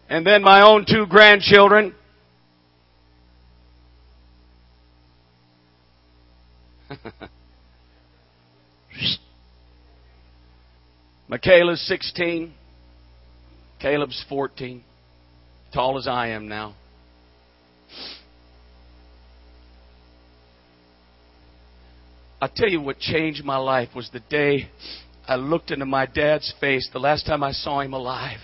And 0.09 0.25
then 0.25 0.43
my 0.43 0.63
own 0.63 0.87
two 0.89 1.07
grandchildren. 1.07 1.95
Michaela's 11.29 11.87
16. 11.87 12.53
Caleb's 13.81 14.25
14. 14.29 14.83
Tall 15.73 15.99
as 15.99 16.07
I 16.09 16.29
am 16.29 16.49
now. 16.49 16.75
I 22.41 22.49
tell 22.55 22.69
you 22.69 22.81
what 22.81 22.99
changed 23.01 23.45
my 23.45 23.57
life 23.57 23.89
was 23.97 24.09
the 24.13 24.21
day 24.21 24.71
I 25.27 25.35
looked 25.37 25.73
into 25.73 25.87
my 25.87 26.07
dad's 26.07 26.55
face 26.61 26.89
the 26.93 27.01
last 27.01 27.27
time 27.27 27.43
I 27.43 27.51
saw 27.53 27.81
him 27.81 27.93
alive. 27.93 28.39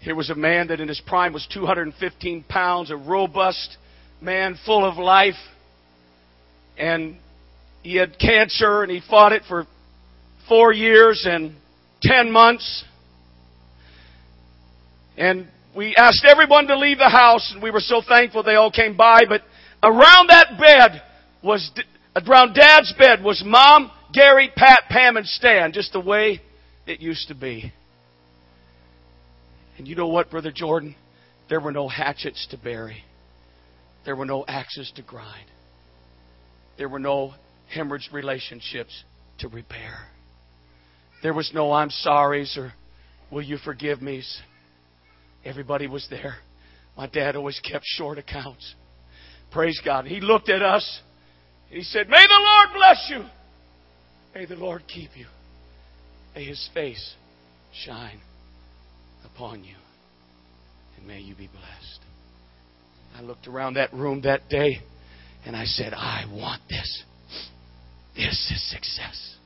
Here 0.00 0.14
was 0.14 0.30
a 0.30 0.34
man 0.34 0.68
that 0.68 0.80
in 0.80 0.88
his 0.88 1.02
prime 1.06 1.32
was 1.32 1.46
215 1.52 2.44
pounds, 2.48 2.90
a 2.90 2.96
robust 2.96 3.76
man 4.20 4.56
full 4.64 4.84
of 4.84 4.96
life 4.98 5.34
and 6.76 7.16
he 7.82 7.96
had 7.96 8.18
cancer 8.18 8.82
and 8.82 8.90
he 8.90 9.00
fought 9.00 9.32
it 9.32 9.42
for 9.48 9.66
four 10.48 10.72
years 10.72 11.26
and 11.28 11.54
ten 12.02 12.30
months. 12.30 12.84
And 15.16 15.48
we 15.76 15.94
asked 15.96 16.24
everyone 16.28 16.66
to 16.68 16.78
leave 16.78 16.98
the 16.98 17.08
house 17.08 17.50
and 17.52 17.62
we 17.62 17.70
were 17.70 17.80
so 17.80 18.02
thankful 18.06 18.42
they 18.42 18.54
all 18.54 18.70
came 18.70 18.96
by, 18.96 19.22
but 19.28 19.42
around 19.82 20.28
that 20.28 20.58
bed 20.58 21.02
was, 21.42 21.70
around 22.16 22.54
dad's 22.54 22.92
bed 22.98 23.22
was 23.22 23.42
mom, 23.44 23.90
Gary, 24.12 24.50
Pat, 24.54 24.80
Pam, 24.88 25.16
and 25.16 25.26
Stan, 25.26 25.72
just 25.72 25.92
the 25.92 26.00
way 26.00 26.40
it 26.86 27.00
used 27.00 27.28
to 27.28 27.34
be. 27.34 27.72
And 29.78 29.88
you 29.88 29.96
know 29.96 30.08
what, 30.08 30.30
Brother 30.30 30.52
Jordan? 30.52 30.94
There 31.48 31.60
were 31.60 31.72
no 31.72 31.88
hatchets 31.88 32.46
to 32.50 32.56
bury. 32.56 33.02
There 34.04 34.16
were 34.16 34.26
no 34.26 34.44
axes 34.46 34.92
to 34.96 35.02
grind. 35.02 35.46
There 36.78 36.88
were 36.88 36.98
no 36.98 37.34
hemorrhaged 37.74 38.12
relationships 38.12 39.04
to 39.38 39.48
repair. 39.48 40.06
There 41.22 41.34
was 41.34 41.50
no 41.54 41.72
I'm 41.72 41.90
sorry's 41.90 42.56
or 42.56 42.72
will 43.30 43.42
you 43.42 43.58
forgive 43.58 44.02
me's. 44.02 44.40
Everybody 45.44 45.86
was 45.86 46.06
there. 46.10 46.36
My 46.96 47.06
dad 47.06 47.36
always 47.36 47.60
kept 47.60 47.84
short 47.86 48.18
accounts. 48.18 48.74
Praise 49.50 49.80
God. 49.84 50.06
He 50.06 50.20
looked 50.20 50.48
at 50.48 50.62
us 50.62 51.00
and 51.68 51.78
he 51.78 51.84
said, 51.84 52.08
May 52.08 52.24
the 52.26 52.40
Lord 52.40 52.68
bless 52.74 53.10
you. 53.10 53.24
May 54.34 54.46
the 54.46 54.56
Lord 54.56 54.82
keep 54.86 55.10
you. 55.16 55.26
May 56.34 56.44
his 56.44 56.68
face 56.74 57.14
shine 57.84 58.20
upon 59.24 59.64
you. 59.64 59.76
And 60.96 61.06
may 61.06 61.20
you 61.20 61.34
be 61.34 61.48
blessed. 61.48 62.00
I 63.16 63.22
looked 63.22 63.46
around 63.46 63.74
that 63.74 63.92
room 63.92 64.22
that 64.22 64.48
day 64.48 64.80
and 65.44 65.56
I 65.56 65.64
said, 65.64 65.92
I 65.94 66.24
want 66.32 66.62
this. 66.68 67.04
This 68.14 68.50
is 68.54 68.70
success. 68.70 69.36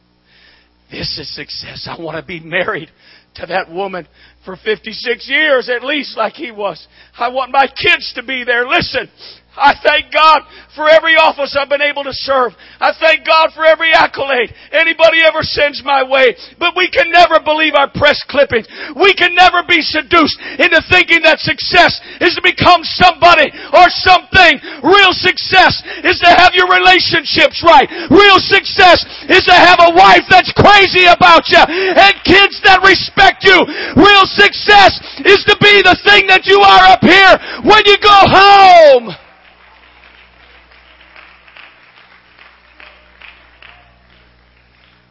This 0.91 1.19
is 1.19 1.35
success. 1.35 1.89
I 1.91 2.01
want 2.01 2.17
to 2.17 2.27
be 2.27 2.41
married 2.41 2.91
to 3.37 3.47
that 3.47 3.71
woman 3.71 4.07
for 4.45 4.57
56 4.57 5.29
years 5.29 5.69
at 5.69 5.85
least 5.85 6.17
like 6.17 6.35
he 6.35 6.51
was. 6.51 6.87
I 7.19 7.29
want 7.29 7.53
my 7.53 7.67
kids 7.67 8.13
to 8.15 8.23
be 8.23 8.45
there. 8.45 8.67
Listen, 8.67 9.09
I 9.57 9.75
thank 9.83 10.13
God 10.13 10.45
for 10.77 10.89
every 10.93 11.17
office 11.17 11.57
I've 11.57 11.73
been 11.73 11.83
able 11.83 12.05
to 12.05 12.13
serve. 12.13 12.53
I 12.79 12.93
thank 13.01 13.25
God 13.25 13.57
for 13.57 13.65
every 13.65 13.91
accolade 13.97 14.53
anybody 14.71 15.25
ever 15.25 15.41
sends 15.41 15.81
my 15.81 16.05
way. 16.05 16.37
But 16.61 16.77
we 16.77 16.93
can 16.93 17.09
never 17.09 17.41
believe 17.41 17.73
our 17.73 17.89
press 17.89 18.21
clippings. 18.29 18.69
We 18.93 19.17
can 19.17 19.33
never 19.33 19.65
be 19.65 19.81
seduced 19.81 20.37
into 20.61 20.79
thinking 20.93 21.25
that 21.25 21.41
success 21.41 21.97
is 22.21 22.37
to 22.37 22.45
become 22.45 22.85
somebody 22.85 23.49
or 23.73 23.89
something. 24.05 24.61
Real 24.85 25.17
success 25.17 25.81
is 26.05 26.21
to 26.21 26.31
have 26.37 26.53
your 26.53 26.69
relationships 26.69 27.65
right. 27.65 27.89
Real 28.13 28.39
success 28.39 29.01
is 29.33 29.43
to 29.49 29.57
have 29.57 29.81
a 29.81 29.97
wife 29.97 30.29
that's 30.29 30.53
crazy 30.53 31.09
about 31.09 31.49
you 31.49 31.65
and 31.65 32.13
kids 32.29 32.61
that 32.69 32.85
respect 32.85 33.49
you. 33.49 33.57
Real 33.97 34.29
success 34.29 35.01
is 35.25 35.41
to 35.49 35.57
be 35.65 35.81
the 35.81 35.97
thing 36.05 36.29
that 36.29 36.45
you 36.45 36.61
are 36.61 36.85
up 36.93 37.01
here 37.01 37.35
when 37.65 37.81
you 37.89 37.97
go 38.05 38.19
home. 38.29 39.26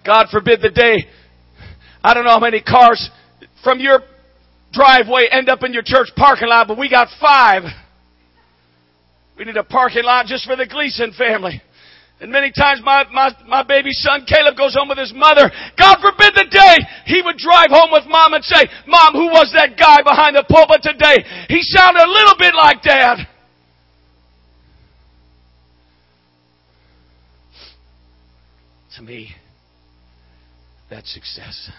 God 0.06 0.28
forbid 0.32 0.62
the 0.62 0.70
day, 0.70 1.08
I 2.04 2.14
don't 2.14 2.24
know 2.24 2.32
how 2.32 2.40
many 2.40 2.62
cars 2.62 3.10
from 3.64 3.80
your 3.80 4.02
driveway 4.72 5.28
end 5.32 5.50
up 5.50 5.64
in 5.64 5.74
your 5.74 5.82
church 5.84 6.10
parking 6.16 6.48
lot, 6.48 6.68
but 6.68 6.78
we 6.78 6.90
got 6.90 7.08
five. 7.20 7.64
We 9.38 9.46
need 9.46 9.58
a 9.58 9.64
parking 9.64 10.04
lot 10.04 10.28
just 10.28 10.46
for 10.46 10.56
the 10.56 10.68
Gleason 10.68 11.12
family. 11.18 11.62
And 12.22 12.32
many 12.32 12.52
times 12.52 12.82
my, 12.84 13.04
my, 13.12 13.32
my 13.48 13.64
baby 13.64 13.92
son 13.92 14.26
Caleb 14.26 14.56
goes 14.56 14.76
home 14.76 14.88
with 14.88 14.98
his 14.98 15.14
mother. 15.14 15.52
God 15.78 15.98
forbid 16.00 16.34
the 16.36 16.48
day 16.50 16.78
he 17.06 17.22
would 17.22 17.38
drive 17.38 17.68
home 17.70 17.90
with 17.92 18.06
mom 18.08 18.34
and 18.34 18.44
say, 18.44 18.68
Mom, 18.88 19.14
who 19.14 19.28
was 19.28 19.52
that 19.54 19.78
guy 19.78 20.02
behind 20.02 20.36
the 20.36 20.46
pulpit 20.48 20.82
today? 20.82 21.26
He 21.50 21.62
sounded 21.62 22.04
a 22.04 22.08
little 22.08 22.36
bit 22.40 22.54
like 22.56 22.82
dad. 22.84 23.28
To 28.96 29.02
me, 29.02 29.36
success. 31.06 31.70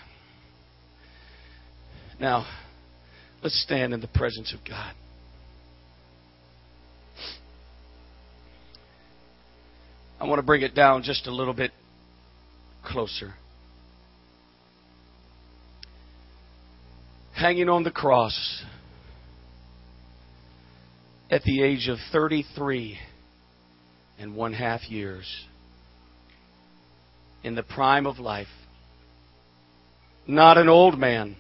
Now, 2.21 2.47
let's 3.43 3.63
stand 3.63 3.95
in 3.95 4.01
the 4.01 4.09
presence 4.09 4.53
of 4.53 4.61
God. 4.69 4.95
I 10.19 10.25
want 10.25 10.39
to 10.39 10.43
bring 10.47 10.63
it 10.63 10.75
down 10.75 11.03
just 11.03 11.27
a 11.27 11.35
little 11.35 11.53
bit 11.55 11.73
closer. 12.85 13.35
Hanging 17.35 17.69
on 17.69 17.85
the 17.85 17.91
cross 17.91 18.65
at 21.31 21.43
the 21.43 21.63
age 21.63 21.89
of 21.89 21.99
33 22.13 22.99
and 24.19 24.35
one 24.35 24.55
half 24.55 24.89
years, 24.89 25.27
in 27.45 27.55
the 27.55 27.63
prime 27.63 28.07
of 28.07 28.19
life, 28.19 28.47
not 30.27 30.59
an 30.59 30.69
old 30.69 30.99
man. 30.99 31.37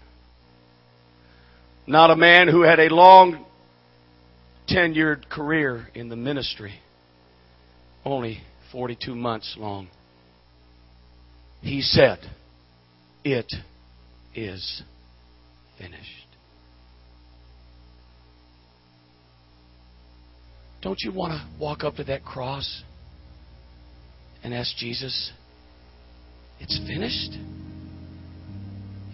Not 1.86 2.10
a 2.10 2.16
man 2.16 2.48
who 2.48 2.62
had 2.62 2.80
a 2.80 2.92
long 2.92 3.44
tenured 4.68 5.28
career 5.28 5.88
in 5.94 6.08
the 6.08 6.16
ministry. 6.16 6.74
Only 8.04 8.40
42 8.72 9.14
months 9.14 9.56
long. 9.58 9.88
He 11.60 11.80
said, 11.80 12.18
It 13.24 13.52
is 14.34 14.82
finished. 15.78 16.26
Don't 20.82 21.00
you 21.00 21.12
want 21.12 21.32
to 21.32 21.60
walk 21.60 21.82
up 21.82 21.96
to 21.96 22.04
that 22.04 22.24
cross 22.24 22.82
and 24.44 24.54
ask 24.54 24.76
Jesus, 24.76 25.32
It's 26.60 26.78
finished? 26.86 27.32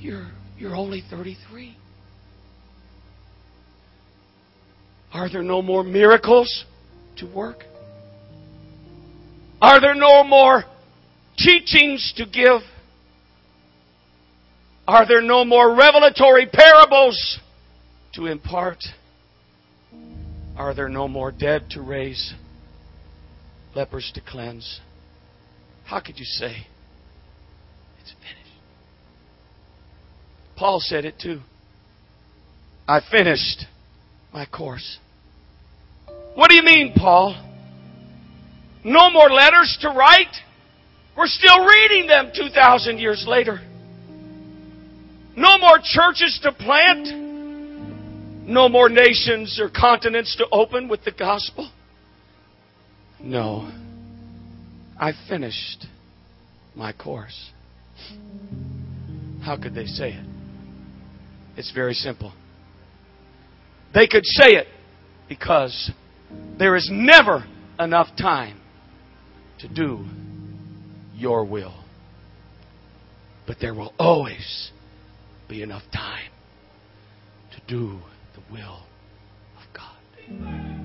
You're, 0.02 0.32
you're 0.58 0.74
only 0.74 1.00
33. 1.08 1.76
Are 5.12 5.30
there 5.30 5.44
no 5.44 5.62
more 5.62 5.84
miracles 5.84 6.64
to 7.18 7.32
work? 7.32 7.58
Are 9.60 9.80
there 9.80 9.94
no 9.94 10.24
more 10.24 10.64
teachings 11.38 12.12
to 12.16 12.26
give? 12.26 12.62
Are 14.88 15.06
there 15.06 15.22
no 15.22 15.44
more 15.44 15.72
revelatory 15.72 16.48
parables 16.52 17.38
to 18.14 18.26
impart? 18.26 18.82
Are 20.56 20.74
there 20.74 20.88
no 20.88 21.06
more 21.06 21.30
dead 21.30 21.70
to 21.70 21.80
raise, 21.80 22.34
lepers 23.76 24.10
to 24.16 24.20
cleanse? 24.20 24.80
How 25.84 26.00
could 26.00 26.18
you 26.18 26.24
say 26.24 26.66
it's 28.00 28.12
finished? 28.20 28.41
Paul 30.62 30.78
said 30.78 31.04
it 31.04 31.18
too. 31.20 31.40
I 32.86 33.00
finished 33.10 33.66
my 34.32 34.46
course. 34.46 34.98
What 36.36 36.50
do 36.50 36.54
you 36.54 36.62
mean, 36.62 36.92
Paul? 36.96 37.34
No 38.84 39.10
more 39.10 39.28
letters 39.28 39.76
to 39.80 39.88
write? 39.88 40.32
We're 41.16 41.26
still 41.26 41.64
reading 41.64 42.06
them 42.06 42.30
2,000 42.32 42.98
years 42.98 43.24
later. 43.26 43.58
No 45.36 45.58
more 45.58 45.80
churches 45.82 46.38
to 46.44 46.52
plant? 46.52 47.08
No 48.46 48.68
more 48.68 48.88
nations 48.88 49.58
or 49.60 49.68
continents 49.68 50.36
to 50.36 50.46
open 50.52 50.86
with 50.86 51.02
the 51.02 51.10
gospel? 51.10 51.72
No. 53.20 53.68
I 54.96 55.12
finished 55.28 55.86
my 56.76 56.92
course. 56.92 57.50
How 59.44 59.56
could 59.60 59.74
they 59.74 59.86
say 59.86 60.12
it? 60.12 60.31
It's 61.56 61.72
very 61.72 61.94
simple. 61.94 62.32
They 63.94 64.06
could 64.06 64.24
say 64.24 64.52
it 64.52 64.66
because 65.28 65.90
there 66.58 66.76
is 66.76 66.88
never 66.90 67.44
enough 67.78 68.08
time 68.16 68.60
to 69.60 69.68
do 69.68 70.04
your 71.14 71.44
will. 71.44 71.84
But 73.46 73.56
there 73.60 73.74
will 73.74 73.92
always 73.98 74.70
be 75.48 75.62
enough 75.62 75.82
time 75.92 76.30
to 77.52 77.60
do 77.68 77.98
the 78.34 78.52
will 78.52 78.84
of 79.56 79.74
God. 79.74 80.81